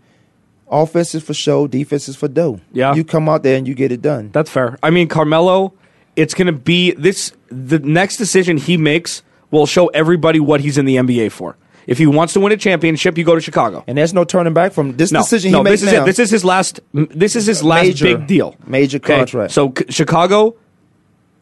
[0.70, 2.59] offense is for show, defense is for dough.
[2.72, 2.93] Yeah.
[2.93, 4.30] You come out there and you get it done.
[4.32, 4.78] That's fair.
[4.84, 5.74] I mean, Carmelo,
[6.15, 7.32] it's going to be this.
[7.49, 11.55] The next decision he makes will show everybody what he's in the NBA for.
[11.86, 13.82] If he wants to win a championship, you go to Chicago.
[13.88, 16.03] and there's no turning back from this No, decision no, he makes this is now.
[16.03, 16.05] it.
[16.05, 16.80] This is his last.
[16.93, 18.55] This is his last Major- big deal.
[18.68, 19.15] major Okay?
[19.20, 19.53] contract.
[19.53, 20.55] So C- Chicago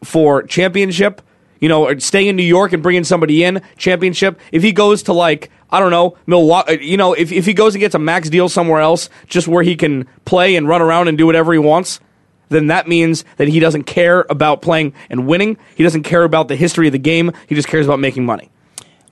[0.04, 1.20] for championship.
[1.60, 4.38] You know, or stay in New York and bringing somebody in championship.
[4.52, 7.74] If he goes to like I don't know Milwaukee, you know, if if he goes
[7.74, 11.08] and gets a max deal somewhere else, just where he can play and run around
[11.08, 12.00] and do whatever he wants,
[12.48, 15.56] then that means that he doesn't care about playing and winning.
[15.74, 17.32] He doesn't care about the history of the game.
[17.48, 18.50] He just cares about making money.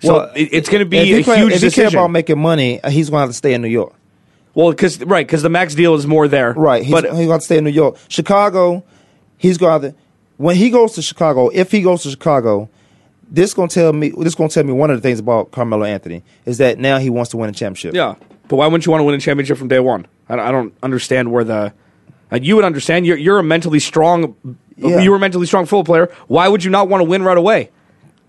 [0.00, 1.90] So Well, it, it's going to be a huge If he decision.
[1.90, 3.94] care about making money, uh, he's going to have to stay in New York.
[4.54, 6.52] well, because right, because the max deal is more there.
[6.52, 6.82] Right.
[6.84, 7.96] He's, but he's going to stay in New York.
[8.08, 8.84] Chicago,
[9.38, 10.00] he's going to have to.
[10.36, 12.68] When he goes to Chicago, if he goes to Chicago,
[13.30, 14.12] this going to tell me.
[14.16, 16.98] This going to tell me one of the things about Carmelo Anthony is that now
[16.98, 17.94] he wants to win a championship.
[17.94, 18.16] Yeah,
[18.48, 20.06] but why wouldn't you want to win a championship from day one?
[20.28, 21.72] I, I don't understand where the.
[22.32, 23.06] Uh, you would understand.
[23.06, 24.36] You're you're a mentally strong.
[24.76, 25.00] Yeah.
[25.00, 26.12] You were a mentally strong football player.
[26.26, 27.70] Why would you not want to win right away?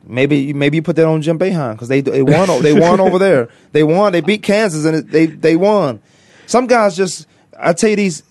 [0.07, 3.17] Maybe maybe you put that on Jim Boeheim because they they won they won over
[3.17, 3.49] there.
[3.71, 4.11] They won.
[4.11, 6.01] They beat Kansas and they they won.
[6.45, 7.27] Some guys just
[7.57, 8.21] I tell you these.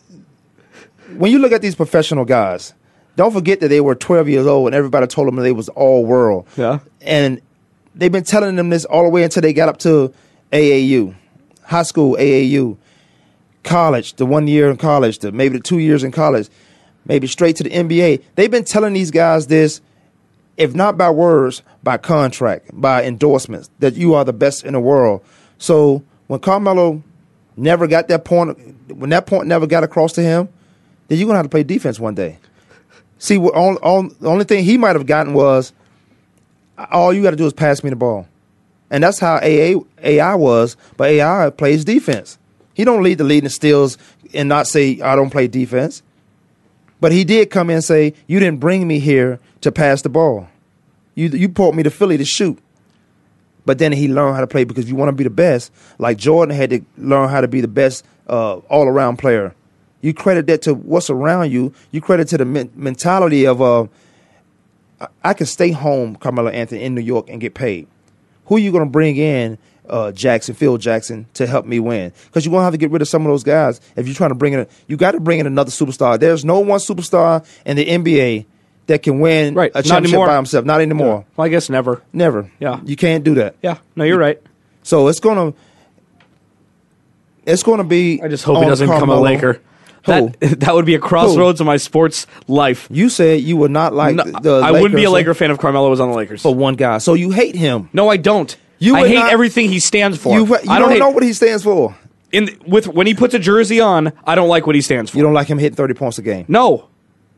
[1.16, 2.74] When you look at these professional guys,
[3.16, 6.04] don't forget that they were 12 years old and everybody told them they was all
[6.04, 6.46] world.
[6.56, 6.80] Yeah.
[7.00, 7.40] and
[7.94, 10.12] they've been telling them this all the way until they got up to
[10.52, 11.14] AAU,
[11.62, 12.76] high school AAU,
[13.62, 16.48] college, the one year in college, the maybe the two years in college,
[17.06, 18.22] maybe straight to the NBA.
[18.34, 19.80] They've been telling these guys this,
[20.56, 24.80] if not by words, by contract, by endorsements, that you are the best in the
[24.80, 25.24] world.
[25.58, 27.02] So when Carmelo
[27.56, 28.58] never got that point,
[28.92, 30.48] when that point never got across to him,
[31.08, 32.38] then you're gonna have to play defense one day.
[33.24, 35.72] See, what the only thing he might have gotten was
[36.92, 38.28] all you got to do is pass me the ball,
[38.90, 40.76] and that's how AA, AI was.
[40.98, 42.38] But AI plays defense.
[42.74, 43.96] He don't lead the lead in steals
[44.34, 46.02] and not say I don't play defense.
[47.00, 50.10] But he did come in and say you didn't bring me here to pass the
[50.10, 50.46] ball.
[51.14, 52.58] You you brought me to Philly to shoot.
[53.64, 55.72] But then he learned how to play because you want to be the best.
[55.96, 59.54] Like Jordan had to learn how to be the best uh, all around player.
[60.04, 61.72] You credit that to what's around you.
[61.90, 63.84] You credit to the men- mentality of uh,
[65.00, 67.86] I- I can stay home, Carmelo Anthony, in New York and get paid.
[68.46, 69.56] Who are you going to bring in,
[69.88, 72.12] uh, Jackson, Phil Jackson, to help me win?
[72.26, 74.14] Because you're going to have to get rid of some of those guys if you're
[74.14, 74.60] trying to bring in.
[74.60, 76.20] A, you got to bring in another superstar.
[76.20, 78.44] There's no one superstar in the NBA
[78.88, 80.26] that can win Right, a championship anymore.
[80.26, 80.66] by himself.
[80.66, 81.24] Not anymore.
[81.36, 82.02] Well, I guess never.
[82.12, 82.50] Never.
[82.60, 82.80] Yeah.
[82.84, 83.56] You can't do that.
[83.62, 84.38] Yeah, no, you're right.
[84.82, 85.54] So it's gonna
[87.46, 88.20] it's gonna be.
[88.22, 89.60] I just hope he doesn't become a Laker.
[90.06, 92.86] That that would be a crossroads of my sports life.
[92.90, 94.60] You said you would not like No, the.
[94.64, 96.42] I wouldn't be a Lakers Laker fan if Carmelo was on the Lakers.
[96.42, 96.98] for one guy.
[96.98, 97.88] So you hate him.
[97.92, 98.54] No, I don't.
[98.78, 100.34] You I hate not- everything he stands for.
[100.36, 101.96] You, you I don't, hate, know what he stands for.
[102.32, 104.12] in with when he puts a jersey on.
[104.24, 105.16] I don't like what he stands for.
[105.16, 106.44] You don't like him hitting thirty points a game.
[106.48, 106.88] No,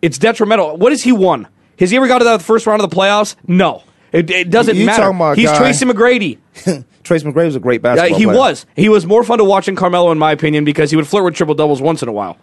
[0.03, 0.77] it's detrimental.
[0.77, 1.47] What has he won?
[1.79, 3.37] Has he ever got to the first round of the playoffs?
[3.47, 5.13] No, it, it doesn't You matter.
[5.35, 6.39] He's guy- Tracy McGrady.
[7.05, 8.37] Trace McGrady was a great Uh, basketball he player.
[8.39, 8.67] was.
[8.75, 11.23] He was more fun to watch than Carmelo, in my opinion, because he would flirt
[11.25, 12.37] with triple doubles once in a while.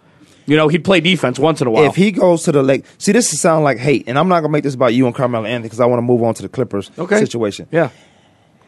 [0.46, 1.84] You know, he'd play defense once in a while.
[1.84, 4.40] If he goes to the Lake, see, this is sound like hate, and I'm not
[4.40, 6.42] gonna make this about you and Carmelo Anthony because I want to move on to
[6.42, 7.66] the Clippers okay situation.
[7.72, 7.88] yeah,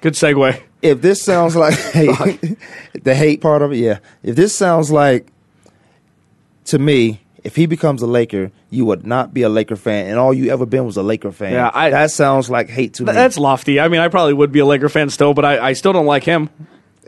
[0.00, 0.60] good segue.
[0.82, 2.56] if this sounds like hate,
[3.02, 3.98] the hate part of it, yeah.
[4.22, 5.26] If this sounds like
[6.66, 10.18] to me, if he becomes a Laker, you would not be a Laker fan, and
[10.18, 11.52] all you ever been was a Laker fan.
[11.52, 13.12] Yeah, I- that sounds like hate to me.
[13.12, 13.78] That's lofty.
[13.80, 16.06] I mean, I probably would be a Laker fan still, but I, I still don't
[16.06, 16.48] like him.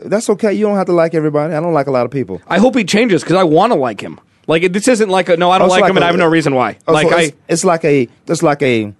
[0.01, 0.53] That's okay.
[0.53, 1.53] You don't have to like everybody.
[1.53, 2.41] I don't like a lot of people.
[2.47, 4.17] I hope he changes because I want to like him.
[4.49, 6.17] Like this isn't like a no, I don't Oh, like, like him, and I have
[6.17, 6.79] no reason why.
[6.87, 8.91] Oh, like so I, it's, like a it's like a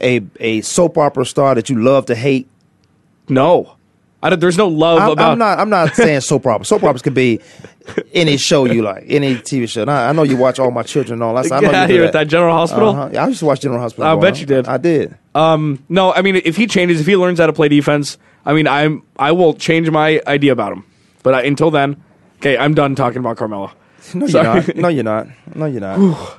[0.00, 2.48] a a soap opera star that you love to hate.
[3.28, 3.74] no,
[4.22, 5.32] I don't, there's no love I'm, about.
[5.32, 5.58] I'm not.
[5.58, 6.64] I'm not saying soap opera.
[6.64, 7.40] Soap operas could be
[8.12, 9.82] any show you like, any TV show.
[9.86, 11.46] I, I know you watch all my children and all that.
[11.46, 12.90] So I know Get you out do here at that General Hospital.
[12.90, 13.10] Uh-huh.
[13.12, 14.04] Yeah, I used to watch General Hospital.
[14.04, 14.68] Growing bet you did.
[14.68, 15.18] I did.
[15.34, 18.52] Um, no, I mean, if he changes, if he learns how to play defense, I
[18.52, 20.84] mean, I'm I will change my idea about him.
[21.24, 22.00] But I, until then,
[22.36, 23.72] okay, I'm done talking about Carmelo.
[24.14, 24.76] No, you're not.
[24.76, 25.28] No, you're not.
[25.54, 26.38] No, you're not.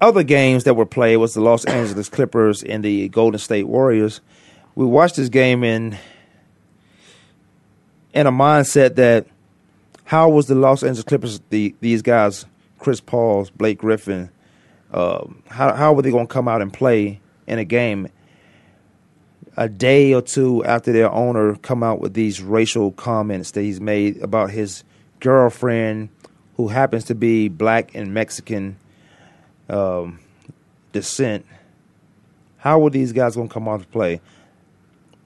[0.00, 4.20] Other games that were played was the Los Angeles Clippers and the Golden State Warriors.
[4.74, 5.96] We watched this game in
[8.12, 9.26] in a mindset that
[10.04, 12.46] how was the Los Angeles Clippers the these guys
[12.78, 14.30] Chris Paul's Blake Griffin
[14.92, 18.08] um, how how were they going to come out and play in a game
[19.56, 23.80] a day or two after their owner come out with these racial comments that he's
[23.80, 24.82] made about his
[25.20, 26.08] girlfriend
[26.60, 28.76] who happens to be black and Mexican
[29.70, 30.18] um,
[30.92, 31.46] descent.
[32.58, 34.20] How were these guys going to come out to play?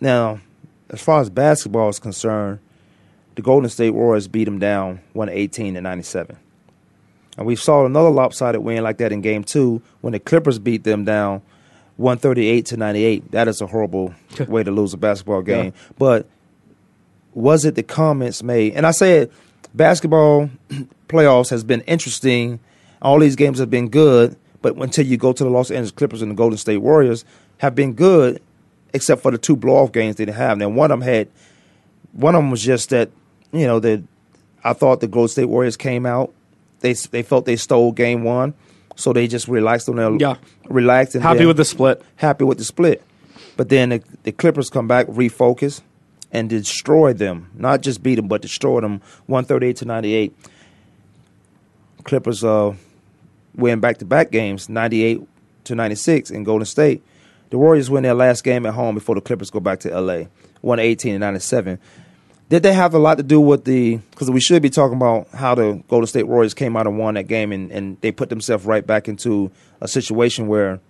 [0.00, 0.40] Now,
[0.90, 2.60] as far as basketball is concerned,
[3.34, 6.36] the Golden State Warriors beat them down 118 to 97.
[7.36, 10.84] And we saw another lopsided win like that in game two when the Clippers beat
[10.84, 11.42] them down
[11.96, 13.32] 138 to 98.
[13.32, 14.14] That is a horrible
[14.46, 15.72] way to lose a basketball game.
[15.98, 16.28] But
[17.32, 18.74] was it the comments made?
[18.74, 19.32] And I said
[19.74, 20.48] basketball
[21.14, 22.58] playoffs has been interesting.
[23.00, 26.22] All these games have been good, but until you go to the Los Angeles Clippers
[26.22, 27.24] and the Golden State Warriors
[27.58, 28.42] have been good,
[28.92, 30.58] except for the two blow-off games they didn't have.
[30.58, 31.28] Now one of them had,
[32.12, 33.10] one of them was just that,
[33.52, 34.02] you know, that
[34.64, 36.32] I thought the Golden State Warriors came out,
[36.80, 38.54] they they felt they stole game one,
[38.96, 40.36] so they just relaxed on their Yeah.
[40.68, 42.02] relaxed and Happy with the split.
[42.16, 43.02] happy with the split.
[43.56, 45.80] But then the, the Clippers come back, refocus,
[46.32, 47.48] and destroy them.
[47.54, 50.36] Not just beat them, but destroy them 138 to 98.
[52.04, 52.74] Clippers uh,
[53.56, 55.22] win back to back games, 98
[55.64, 57.02] to 96 in Golden State.
[57.50, 60.24] The Warriors win their last game at home before the Clippers go back to LA,
[60.60, 61.78] 118 to 97.
[62.48, 63.96] Did they have a lot to do with the?
[63.96, 67.14] Because we should be talking about how the Golden State Warriors came out and won
[67.14, 69.50] that game, and, and they put themselves right back into
[69.80, 70.80] a situation where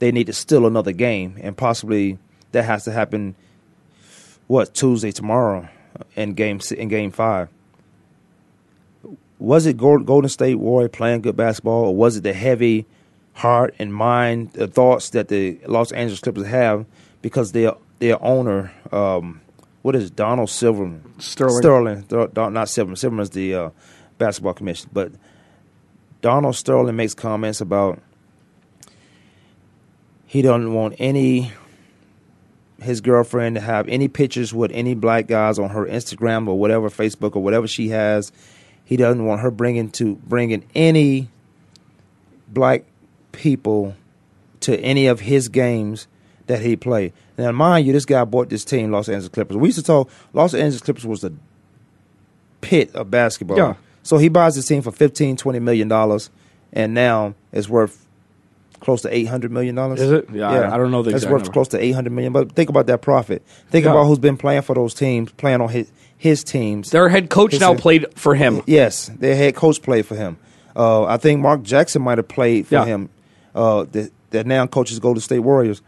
[0.00, 2.18] they need to steal another game, and possibly
[2.52, 3.36] that has to happen.
[4.48, 5.68] What Tuesday tomorrow
[6.16, 7.48] in game in game five?
[9.38, 12.86] Was it Golden State Warrior playing good basketball, or was it the heavy
[13.34, 16.84] heart and mind, the thoughts that the Los Angeles Clippers have
[17.22, 19.40] because their their owner, um,
[19.82, 22.02] what is it, Donald Silverman, Sterling.
[22.04, 22.04] Sterling,
[22.36, 22.96] not Silverman.
[22.96, 23.70] Silverman is the uh,
[24.18, 25.12] basketball commission, but
[26.20, 28.00] Donald Sterling makes comments about
[30.26, 31.52] he doesn't want any
[32.82, 36.88] his girlfriend to have any pictures with any black guys on her Instagram or whatever
[36.88, 38.30] Facebook or whatever she has.
[38.88, 41.28] He doesn't want her bringing to bringing any
[42.48, 42.84] black
[43.32, 43.94] people
[44.60, 46.06] to any of his games
[46.46, 47.12] that he played.
[47.36, 49.58] Now, mind you, this guy bought this team, Los Angeles Clippers.
[49.58, 51.34] We used to talk Los Angeles Clippers was the
[52.62, 53.58] pit of basketball.
[53.58, 53.74] Yeah.
[54.02, 56.30] So he buys this team for 15, 20 million dollars,
[56.72, 58.06] and now it's worth
[58.80, 60.00] close to eight hundred million dollars.
[60.00, 60.28] Is it?
[60.32, 61.52] Yeah, I- I don't know the It's exact worth number.
[61.52, 62.32] close to eight hundred million.
[62.32, 63.42] But think about that profit.
[63.70, 63.92] Think Yeah.
[63.92, 66.90] about who's been playing for those teams, playing on his his teams.
[66.90, 68.62] Their head coach His now played for him.
[68.66, 70.36] Yes, their head coach played for him.
[70.74, 72.84] Uh, I think Mark Jackson might have played for Yeah.
[72.86, 73.08] him.
[73.54, 75.80] Uh, that, that now coaches Golden State Warriors.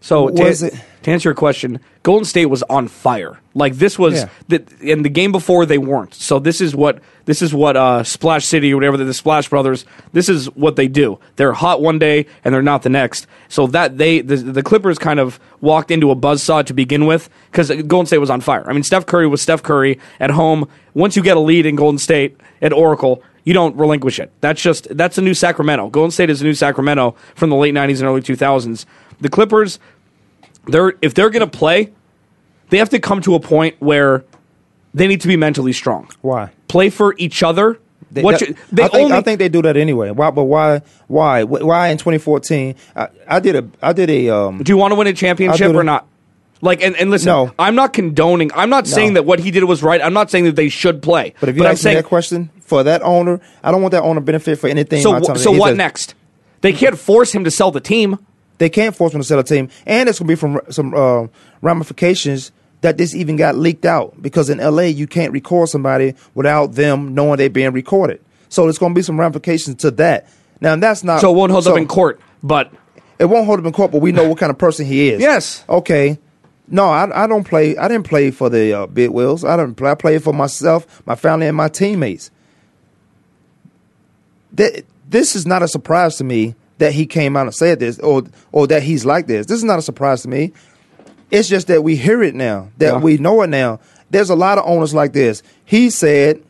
[0.00, 0.74] So to, Was it-
[1.04, 3.40] to answer your question, Golden State was on fire.
[3.54, 4.28] Like this was Yeah.
[4.48, 6.12] the in the game before they weren't.
[6.14, 9.84] So this is what this is what uh, Splash City or whatever the, Splash Brothers.
[10.12, 11.18] This is what they do.
[11.36, 13.26] They're hot one day and they're not the next.
[13.48, 17.30] So that they the, the Clippers kind of walked into a buzzsaw to begin with
[17.50, 18.64] because Golden State was on fire.
[18.68, 20.68] I mean, Steph Curry was Steph Curry at home.
[20.94, 23.22] Once you get a lead in Golden State at Oracle.
[23.46, 24.32] You don't relinquish it.
[24.40, 25.90] That's just that's a new Sacramento.
[25.90, 28.86] Golden State is a new Sacramento from the late '90s and early 2000s.
[29.20, 29.78] The Clippers,
[30.66, 31.92] they're if they're going to play,
[32.70, 34.24] they have to come to a point where
[34.92, 36.08] they need to be mentally strong.
[36.20, 36.50] Why?
[36.68, 37.78] Play for each other.
[38.10, 40.10] They, what that- you, they I, think, only I think they do that anyway.
[40.10, 40.30] Why?
[40.30, 40.82] But why?
[41.08, 41.42] Why?
[41.42, 42.76] Why in 2014?
[42.94, 43.68] I, I did a.
[43.82, 44.28] I did a.
[44.30, 45.84] Um, do you want to win a championship or it.
[45.84, 46.06] not?
[46.60, 47.52] Like and, and listen, No.
[47.58, 48.50] I'm not condoning.
[48.54, 50.00] I'm not saying that what he did was right.
[50.00, 51.34] I'm not saying that they should play.
[51.40, 53.92] but if you I'm ask saying me that question for that owner, I don't want
[53.92, 55.02] that owner benefit for anything.
[55.02, 55.12] so.
[55.12, 56.14] by the wh- time So what a- next?
[56.62, 58.18] They can't force him to sell the team.
[58.58, 60.94] They can't force him to sell a team, and it's going to be from some
[60.94, 61.26] uh,
[61.60, 62.52] ramifications
[62.82, 67.14] that this even got leaked out because in LA you can't record somebody without them
[67.14, 68.20] knowing they're being recorded.
[68.50, 70.28] So there's going to be some ramifications to that.
[70.60, 72.70] Now that's not So it won't hold up in court, but
[73.18, 75.20] It won't hold up in court, but we know what kind of person he is.
[75.20, 75.64] Yes.
[75.68, 76.18] Okay.
[76.68, 77.76] No, I, I don't play.
[77.76, 79.44] I didn't play for the uh, wheels.
[79.44, 79.74] I don't.
[79.74, 79.90] play.
[79.90, 82.30] I played for myself, my family, and my teammates.
[84.52, 87.98] That this is not a surprise to me that he came out and said this,
[88.00, 89.46] or or that he's like this.
[89.46, 90.52] This is not a surprise to me.
[91.30, 92.98] It's just that we hear it now, that Yeah.
[92.98, 93.80] we know it now.
[94.10, 95.42] There's a lot of owners like this.
[95.64, 96.42] He said,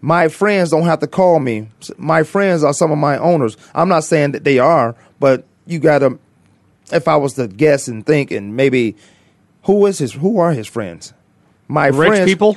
[0.00, 1.68] "My friends don't have to call me.
[1.98, 3.56] My friends are some of my owners.
[3.74, 6.18] I'm not saying that they are, but you got to.
[6.92, 8.94] If I was to guess and think, and maybe
[9.64, 10.12] who is his?
[10.12, 11.12] Who are his friends?
[11.66, 12.56] My Rich friends, people?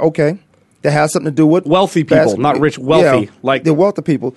[0.00, 0.38] Okay,
[0.82, 4.34] that has something to do with Wealthy people, not rich, wealthy, like- the wealthy people.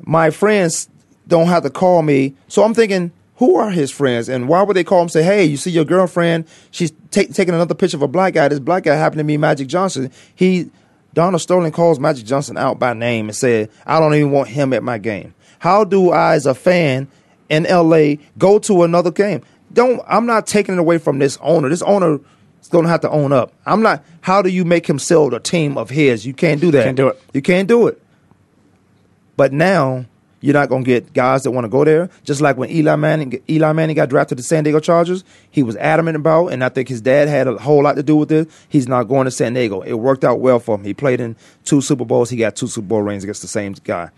[0.00, 0.88] My friends
[1.26, 4.76] don't have to call me, so I'm thinking, who are his friends, and why would
[4.76, 5.04] they call him?
[5.04, 6.46] and Say, hey, you see your girlfriend?
[6.70, 8.48] She's take, taking another picture of a black guy.
[8.48, 10.10] This black guy happened to be Magic Johnson.
[10.34, 10.70] He,
[11.12, 14.72] Donald Sterling calls Magic Johnson out by name and said, I don't even want him
[14.72, 15.34] at my game.
[15.58, 17.08] How do I, as a fan
[17.48, 19.42] in LA, go to another game?
[19.72, 21.68] Don't I'm not taking it away from this owner.
[21.68, 22.20] This owner
[22.62, 23.52] is going to have to own up.
[23.66, 24.04] I'm not.
[24.20, 26.24] How do you make him sell a team of his?
[26.24, 26.78] You can't do that.
[26.78, 27.22] You can't do it.
[27.34, 28.02] You can't do it.
[29.36, 30.06] But now
[30.40, 32.10] you're not going to get guys that want to go there.
[32.24, 35.62] Just like when Eli Manning, Eli Manning got drafted to the San Diego Chargers, he
[35.62, 38.30] was adamant about, and I think his dad had a whole lot to do with
[38.30, 38.48] it.
[38.68, 39.80] He's not going to San Diego.
[39.80, 40.84] It worked out well for him.
[40.84, 42.30] He played in two Super Bowls.
[42.30, 44.10] He got two Super Bowl rings against the same guy.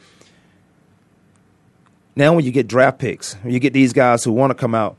[2.15, 4.75] Now, when you get draft picks, when you get these guys who want to come
[4.75, 4.97] out,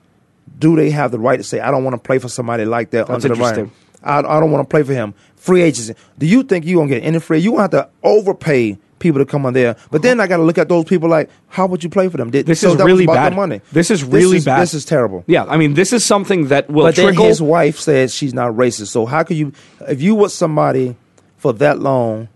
[0.58, 2.92] do they have the right to say, "I don't want to play for somebody like
[2.92, 3.08] that"?
[3.08, 3.70] That's under the.
[4.02, 5.14] I, I don't want to play for him.
[5.36, 5.96] Free agency.
[6.18, 7.40] Do you think you're gonna get any free?
[7.40, 9.76] You gonna have to overpay people to come on there.
[9.92, 12.18] But then I got to look at those people like, how would you play for
[12.18, 12.30] them?
[12.30, 13.32] Did, This so is that really about bad.
[13.32, 13.62] The money.
[13.72, 14.62] This is really bad.
[14.62, 15.24] This is terrible.
[15.28, 18.54] yeah, I mean, this is something that will but then his wife said she's not
[18.54, 18.88] racist.
[18.88, 19.54] So how could you,
[19.88, 20.96] if you with somebody
[21.38, 22.28] for that long,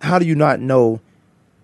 [0.00, 1.00] how do you not know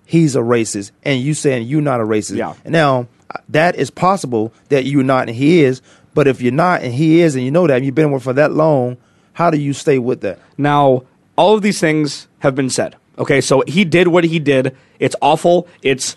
[0.05, 2.37] he's a racist and you saying you're not a racist?
[2.37, 2.55] Yeah.
[2.65, 3.07] Now
[3.49, 5.83] that is possible that you're not and he is.
[6.13, 8.25] But if you're not and he is, and you know that and you've been with
[8.25, 8.97] for that long,
[9.33, 10.41] how do you stay with that?
[10.59, 11.05] Now,
[11.37, 12.97] all of these things have been said.
[13.19, 14.77] Okay, so he did what he did.
[14.99, 15.69] It's awful.
[15.83, 16.17] It's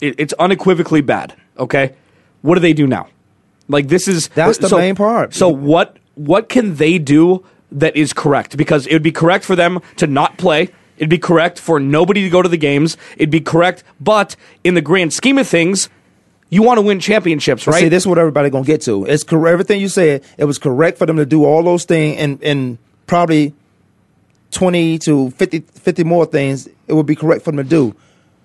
[0.00, 1.34] it, it's unequivocally bad.
[1.58, 1.94] Okay,
[2.42, 3.08] what do they do now?
[3.68, 5.34] Like this is That's the so- main part.
[5.34, 8.56] So what what can they do that is correct?
[8.56, 10.68] Because it would be correct for them to not play.
[10.98, 12.96] It'd be correct for nobody to go to the games.
[13.16, 15.88] It'd be correct, but in the grand scheme of things,
[16.50, 17.80] you want to win championships, right?
[17.80, 19.06] See, this is what everybody gonna get to.
[19.06, 19.52] It's correct.
[19.52, 22.78] Everything you said, it was correct for them to do all those things and and
[23.06, 23.54] probably
[24.52, 26.68] twenty to 50, 50 more things.
[26.86, 27.96] It would be correct for them to do.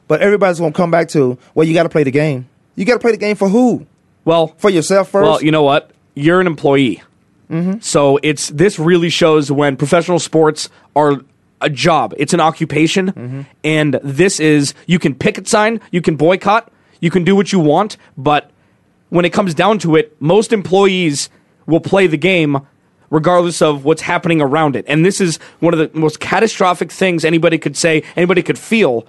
[0.07, 2.49] But everybody's gonna come back to well, you got to play the game.
[2.75, 3.85] You got to play the game for who?
[4.23, 5.23] well, For yourself first.
[5.23, 5.91] Well, you know what?
[6.13, 7.01] You're an employee.
[7.49, 7.79] Mm-hmm.
[7.79, 11.21] So it's this really shows when professional sports are
[11.61, 12.13] a job.
[12.17, 13.41] It's an occupation, mm-hmm.
[13.63, 17.59] and this is you can picket sign, you can boycott, you can do what you
[17.59, 18.51] want, but
[19.09, 21.29] when it comes down to it, most employees
[21.65, 22.57] will play the game
[23.09, 24.85] regardless of what's happening around it.
[24.87, 29.05] And this is one of the most catastrophic things anybody could say, anybody could feel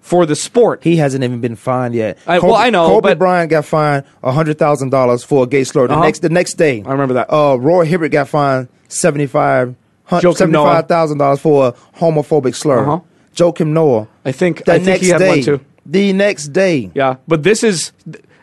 [0.00, 0.82] for the sport.
[0.82, 2.16] He hasn't even been fined yet.
[2.26, 5.64] I- well, I know, Kobe but- Bryant got fined hundred thousand dollars for a gay
[5.64, 5.88] slur.
[5.88, 6.04] The Uh-huh.
[6.04, 7.30] next, the next day, I remember that.
[7.32, 9.74] Uh, Roy Hibbert got fined seventy five
[10.08, 12.80] seventy five thousand dollars for a homophobic slur.
[12.80, 13.00] Uh-huh.
[13.36, 14.08] Joakim Noah.
[14.24, 15.60] I think- the I think next he had day, one too.
[15.86, 17.92] The next day, Yeah, but this is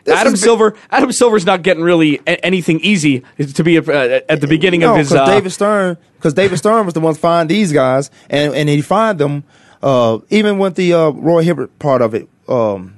[0.08, 0.74] Adam Silver.
[0.90, 3.22] Adam Silver's not getting really a- anything easy
[3.54, 5.12] to be uh, at the beginning no, of his.
[5.12, 8.68] Uh, David Stern, because David Stern was the one to find these guys, and and
[8.68, 9.44] he fined them.
[9.80, 12.96] Uh, even with the uh, Roy Hibbert part of it, um,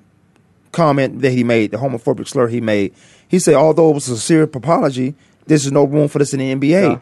[0.72, 2.94] comment that he made, the homophobic slur he made,
[3.28, 5.14] he said, although it was a sincere apology,
[5.46, 6.94] there's no room for this in the NBA.
[6.94, 6.98] Yeah.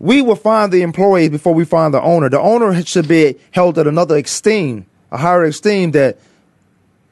[0.00, 2.28] We will find the employees before we find the owner.
[2.28, 5.92] The owner should be held at another esteem, a higher esteem.
[5.92, 6.18] That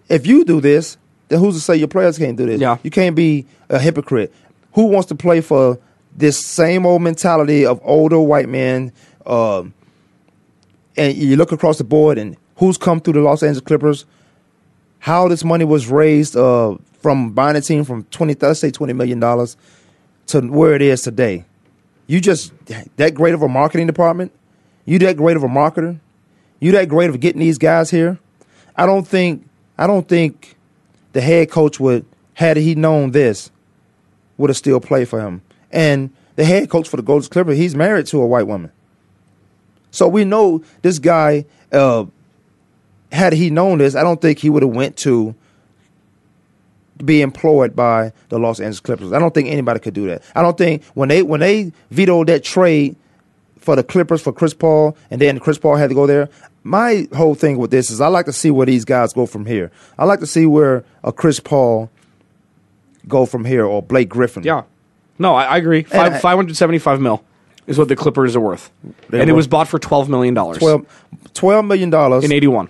[0.09, 0.97] if you do this,
[1.29, 2.61] then who's to say your players can't do this?
[2.61, 2.79] Yeah.
[2.83, 4.33] You can't be a hypocrite.
[4.75, 5.79] Who wants to play for
[6.17, 8.93] this same old mentality of older white men?
[9.25, 9.75] Um,
[10.97, 14.05] and you look across the board and who's come through the Los Angeles Clippers,
[15.01, 18.93] how this money was raised uh, from buying a team from twenty, let's say twenty
[18.93, 19.57] million dollars,
[20.29, 21.45] to where it is today.
[22.07, 22.53] You just
[22.97, 24.33] that great of a marketing department.
[24.85, 25.99] You that great of a marketer.
[26.61, 28.19] You that great of getting these guys here.
[28.77, 29.49] I don't think.
[29.79, 30.56] I don't think
[31.17, 32.05] the head coach would
[32.35, 33.51] had he known this
[34.37, 35.41] would have still played for him.
[35.73, 38.71] And the head coach for the Golden Clippers, he's married to a white woman.
[39.91, 41.47] So we know this guy.
[41.73, 42.05] Uh,
[43.11, 45.35] had he known this, I don't think he would have went to
[47.03, 49.15] be employed by the Los Angeles Clippers.
[49.15, 50.23] I don't think anybody could do that.
[50.35, 52.95] I don't think when they when they vetoed that trade
[53.67, 56.29] for the Clippers for Chris Paul, and then Chris Paul had to go there.
[56.63, 59.45] My whole thing with this is I like to see where these guys go from
[59.45, 59.71] here.
[59.99, 61.91] I like to see where a Chris Paul
[63.09, 64.45] go from here or Blake Griffin.
[64.45, 64.63] Yeah.
[65.19, 65.83] No, I, I agree.
[65.83, 67.25] Five, I- 575 mil
[67.67, 68.71] is what the Clippers are worth.
[69.13, 70.59] And it was bought for $12 million 12,
[71.35, 71.93] $12 million
[72.25, 72.69] in 81.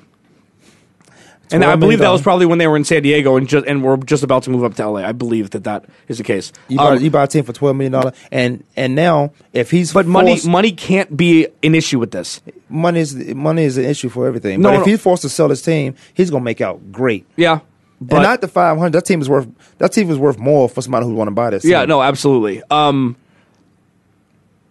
[1.52, 3.82] And I believe that was probably when they were in San Diego and just and
[3.84, 5.00] were just about to move up to LA.
[5.00, 6.52] I believe that that is the case.
[6.68, 9.70] You buy, Um, you buy a team for twelve million dollars, and and now if
[9.70, 12.40] he's but money forced- money can't be an issue with this.
[12.68, 14.60] money is money is an issue for everything.
[14.60, 17.24] No, but if he's forced to sell his team, he's gonna make out great.
[17.36, 17.60] Yeah.
[18.00, 18.92] But and not the five hundred.
[18.92, 19.46] That team is worth.
[19.78, 21.64] That team is worth more for somebody who want to buy this.
[21.64, 21.88] Yeah, team.
[21.90, 22.62] no, absolutely.
[22.70, 23.16] Um,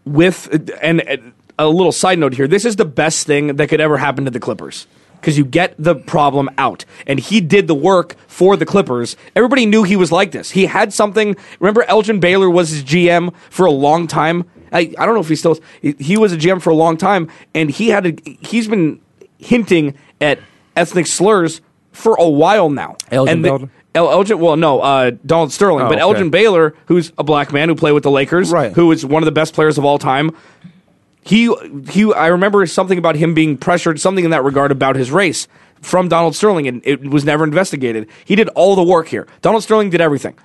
[0.05, 0.49] with
[0.81, 3.97] and, and a little side note here, this is the best thing that could ever
[3.97, 4.87] happen to the Clippers
[5.19, 9.15] because you get the problem out, and he did the work for the Clippers.
[9.35, 10.51] Everybody knew he was like this.
[10.51, 11.35] He had something.
[11.59, 14.45] Remember, Elgin Baylor was his GM for a long time.
[14.71, 15.61] I, I don't know if he still is.
[15.81, 18.99] He, he was a GM for a long time, and he had a, he's been
[19.37, 20.39] hinting at
[20.75, 21.61] ethnic slurs
[21.91, 22.97] for a while now.
[23.11, 23.69] Elgin Baylor?
[23.93, 26.01] El- Elgin, well, no, uh, Donald Sterling, Oh, but okay.
[26.01, 28.73] Elgin Baylor, who's a black man who played with the Lakers, Right.
[28.73, 30.31] who is one of the best players of all time.
[31.25, 31.53] He,
[31.89, 35.47] he, I remember something about him being pressured, something in that regard about his race
[35.81, 38.07] from Donald Sterling, and it was never investigated.
[38.25, 39.27] He did all the work here.
[39.41, 40.37] Donald Sterling did everything.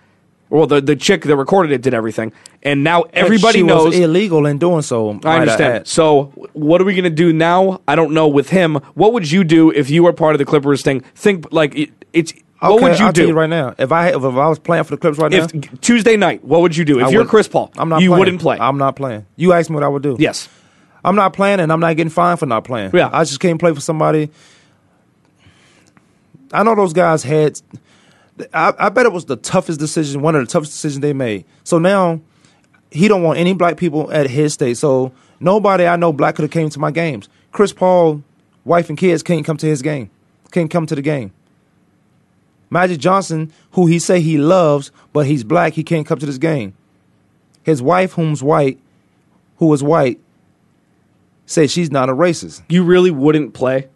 [0.49, 2.33] Well, the the chick that recorded it did everything,
[2.65, 3.91] and now everybody knows.
[3.91, 5.21] was illegal in doing so.
[5.25, 5.75] I uh, understand.
[5.75, 5.87] add.
[5.87, 6.25] So,
[6.55, 7.83] what are we going to do now?
[7.87, 8.27] I don't know.
[8.27, 11.03] With him, what would you do if you were part of the Clippers thing?
[11.15, 12.33] Think like it, it's.
[12.59, 13.77] what would you I'll do you right now?
[13.79, 16.43] If I if, I was playing for the Clippers right if now, Tuesday night?
[16.43, 17.71] What would you do if I you're wouldn't- Chris Paul?
[17.79, 18.03] I'm not.
[18.03, 18.19] You playing.
[18.19, 18.59] wouldn't play.
[18.59, 19.27] I'm not playing.
[19.37, 20.17] You asked me what I would do.
[20.19, 20.49] yes.
[21.05, 22.91] I'm not playing, and I'm not getting fined for not playing.
[22.93, 23.11] Yeah.
[23.13, 24.31] I just can't play for somebody.
[26.53, 27.61] I know those guys had.
[28.55, 31.45] I, I bet it was the toughest decision, one of the toughest decisions they made.
[31.65, 32.21] So now,
[32.91, 34.77] he don't want any black people at his state.
[34.77, 37.29] So nobody I know black could have came to my games.
[37.53, 38.23] Chris Paul,
[38.65, 40.11] wife and kids can't come to his game.
[40.51, 41.33] Can't come to the game.
[42.71, 46.39] Magic Johnson, who he say he loves, but he's black, he can't come to this
[46.39, 46.75] game.
[47.63, 48.79] His wife, whom's white,
[49.57, 50.21] who is white,
[51.51, 52.63] said she's not a racist.
[52.69, 53.89] You really wouldn't play.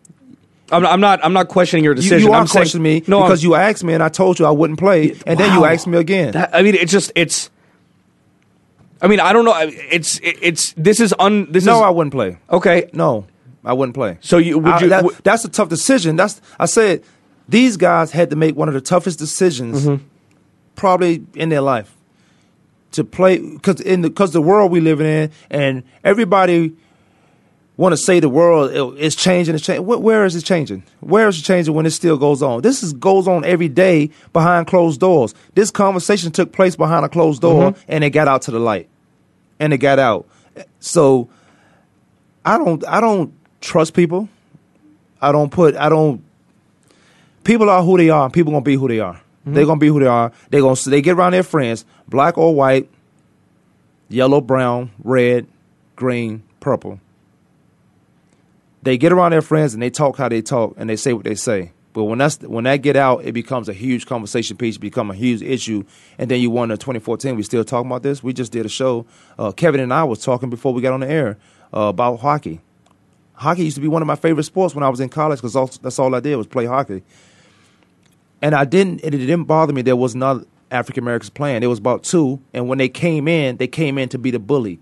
[0.72, 1.20] I'm, I'm not.
[1.24, 2.20] I'm not questioning your decision.
[2.26, 4.38] you are I'm saying- questioning me no, because I'm- you asked me and I told
[4.38, 6.32] you I wouldn't play, and then you asked me again.
[6.32, 7.50] That- I mean, it's just it's.
[9.00, 9.55] I mean, I don't know.
[9.59, 11.50] It's it's this is un.
[11.52, 12.38] This no, is I wouldn't play.
[12.50, 12.88] okay.
[12.92, 13.26] No,
[13.64, 14.18] I wouldn't play.
[14.20, 16.16] So you- would I- you- that- w- that's a tough decision.
[16.16, 17.02] That's I said
[17.48, 20.02] these guys had to make one of the toughest decisions Mm-hmm.
[20.76, 21.94] probably in their life
[22.92, 26.72] to play because in the because the world we live in and everybody
[27.77, 29.55] want to say the world is changing.
[29.55, 29.85] It's changing.
[29.87, 30.85] Where is it changing?
[31.01, 32.62] Where is it changing when it still goes on?
[32.62, 35.35] This is goes on every day behind closed doors.
[35.55, 37.81] This conversation took place behind a closed door, Mm-hmm.
[37.89, 38.89] and it got out to the light,
[39.59, 40.27] and it got out.
[40.81, 41.29] So
[42.45, 44.29] I don't I don't trust people.
[45.20, 46.22] I don't put I don't.
[47.43, 48.31] People are who they are.
[48.31, 49.20] People gonna be who they are.
[49.47, 50.33] They're gonna be who they are.
[50.51, 52.89] They gonna they get around their friends, black or white,
[54.09, 55.47] yellow, brown, red,
[55.97, 57.01] green, purple.
[58.85, 61.24] They get around their friends and they talk how they talk and they say what
[61.24, 61.72] they say.
[61.95, 65.14] But when that's when that get out, it becomes a huge conversation piece, become a
[65.14, 65.85] huge issue.
[66.18, 68.22] And then you wonder, 2014, we still talking about this.
[68.22, 69.07] We just did a show.
[69.39, 71.39] Uh, Kevin and I was talking before we got on the air
[71.72, 72.61] uh, about hockey.
[73.35, 75.78] Hockey used to be one of my favorite sports when I was in college because
[75.80, 77.03] that's all I did was play hockey.
[78.43, 79.01] And I didn't.
[79.03, 79.80] It didn't bother me.
[79.80, 81.61] There was not African Americans playing.
[81.61, 84.39] There was about two, and when they came in, they came in to be the
[84.41, 84.78] bully.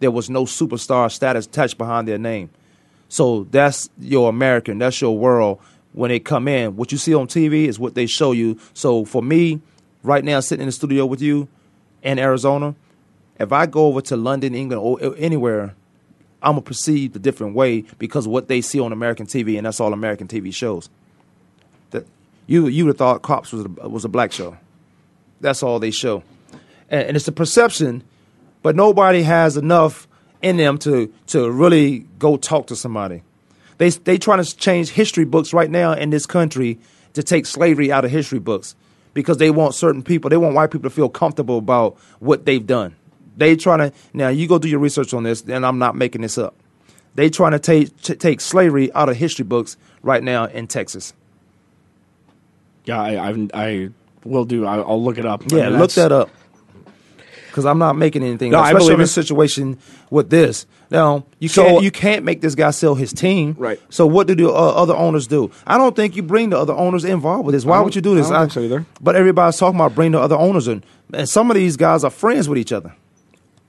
[0.00, 2.50] There was no superstar status touch behind their name.
[3.10, 4.78] So that's your American.
[4.78, 5.60] That's your world.
[5.92, 8.58] When they come in, what you see on TV is what they show you.
[8.72, 9.60] So for me,
[10.04, 11.48] right now, sitting in the studio with you
[12.02, 12.76] in Arizona,
[13.40, 15.74] if I go over to London, England, or anywhere,
[16.40, 19.80] I'm gonna perceive a different way because what they see on American TV, and that's
[19.80, 20.88] all American TV shows.
[21.90, 22.06] That
[22.46, 24.56] you you would have thought Cops was a, was a black show.
[25.40, 26.22] That's all they show,
[26.88, 28.04] and, and it's a perception,
[28.62, 30.06] but nobody has enough
[30.42, 33.22] in them to to really go talk to somebody.
[33.78, 36.78] They they trying to change history books right now in this country
[37.14, 38.74] to take slavery out of history books
[39.14, 42.66] because they want certain people, they want white people to feel comfortable about what they've
[42.66, 42.94] done.
[43.36, 46.22] They trying to now you go do your research on this, and I'm not making
[46.22, 46.54] this up.
[47.14, 51.12] They trying to take t- take slavery out of history books right now in Texas.
[52.84, 53.88] Yeah, I, I, I
[54.24, 54.66] will do.
[54.66, 55.42] I, I'll look it up.
[55.50, 56.30] Yeah, look that up.
[57.50, 58.52] Because I'm not making anything.
[58.52, 59.04] No, up, I especially believe in it.
[59.04, 59.78] this situation
[60.10, 60.66] with this.
[60.90, 63.54] Now you So- can't you can't make this guy sell his team.
[63.58, 63.80] Right.
[63.90, 65.50] So what do the uh, other owners do?
[65.66, 67.64] I don't think you bring the other owners involved with this.
[67.64, 68.26] Why would you do this?
[68.30, 68.86] I don't think so either.
[69.00, 70.82] But everybody's talking about bring the other owners in,
[71.12, 72.94] and some of these guys are friends with each other.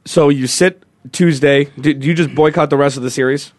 [0.05, 1.65] So you sit Tuesday.
[1.79, 3.51] Did you just boycott the rest of the series?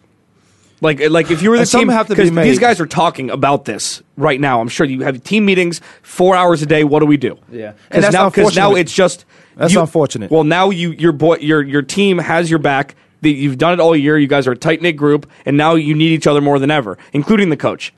[0.83, 2.43] Like, like if you were the team, have to be 'cause made.
[2.45, 4.59] these guys are talking about this right now.
[4.61, 6.83] I'm sure you have team meetings four hours a day.
[6.83, 7.37] What do we do?
[7.51, 7.69] Yeah.
[7.69, 9.25] And because that's now, because now it's just
[9.55, 10.29] That's you- unfortunate.
[10.29, 12.95] Well, now you your boy your your team has your back.
[13.21, 14.17] The- You've done it all year.
[14.17, 16.69] You guys are a tight knit group, and now you need each other more than
[16.69, 17.93] ever, including the coach.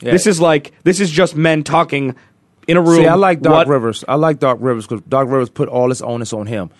[0.00, 0.12] Yeah.
[0.12, 2.14] This is like this is just men talking
[2.66, 2.96] in a room.
[3.02, 4.04] See, I like Doc What- Rivers.
[4.08, 6.70] I like Doc Rivers because Doc Rivers put all this onus on him.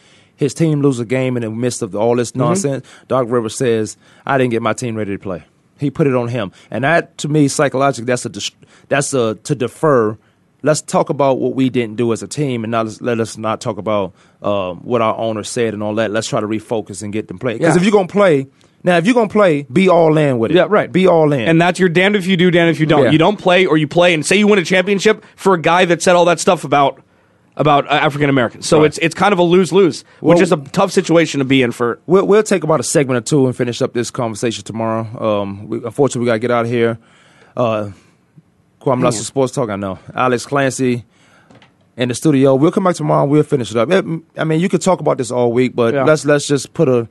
[0.40, 2.18] His team lose a game in the midst of all Mm-hmm.
[2.18, 2.86] this nonsense.
[3.08, 5.44] Doc Rivers says, "I didn't get my team ready to play."
[5.78, 8.30] He put it on him, and that to me psychologically, that's a
[8.88, 10.16] that's a to defer.
[10.62, 13.60] Let's talk about what we didn't do as a team, and not let us not
[13.60, 14.12] talk about
[14.42, 16.10] um, what our owner said and all that.
[16.10, 17.54] Let's try to refocus and get them play.
[17.54, 17.78] Because Yeah.
[17.80, 18.46] if you're gonna play
[18.82, 20.54] now, if you're gonna play, be all in with it.
[20.56, 20.90] Yeah, right.
[20.90, 21.48] Be all in.
[21.48, 23.04] And that's your damned if you do, damned if you don't.
[23.04, 23.10] Yeah.
[23.10, 25.84] You don't play or you play and say you win a championship for a guy
[25.86, 27.00] that said all that stuff about
[27.60, 28.66] about uh, African Americans.
[28.66, 28.86] So Right.
[28.86, 31.62] it's it's kind of a lose lose, which Well- is a tough situation to be
[31.62, 32.00] in for.
[32.06, 35.02] We'll, we'll take about a segment or two and finish up this conversation tomorrow.
[35.42, 36.98] Um, we, unfortunately, we got to get out of here.
[37.56, 37.90] Uh,
[38.80, 39.98] Kwamie Lassiter Sports Talk, I know.
[40.14, 41.04] Alex Clancy
[41.96, 42.54] in the studio.
[42.54, 43.90] We'll come back tomorrow we'll finish it up.
[43.90, 44.04] It-
[44.38, 46.04] I mean, you could talk about this all week, but Yeah.
[46.04, 47.08] let's let's just put a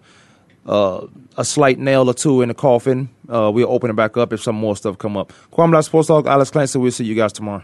[0.66, 1.06] uh,
[1.38, 3.10] a slight nail or two in the coffin.
[3.30, 5.32] Uh, we'll open it back up if some more stuff come up.
[5.54, 6.80] Kwamie Lassiter Sports Talk, Alex Clancy.
[6.80, 7.64] We'll see you guys tomorrow.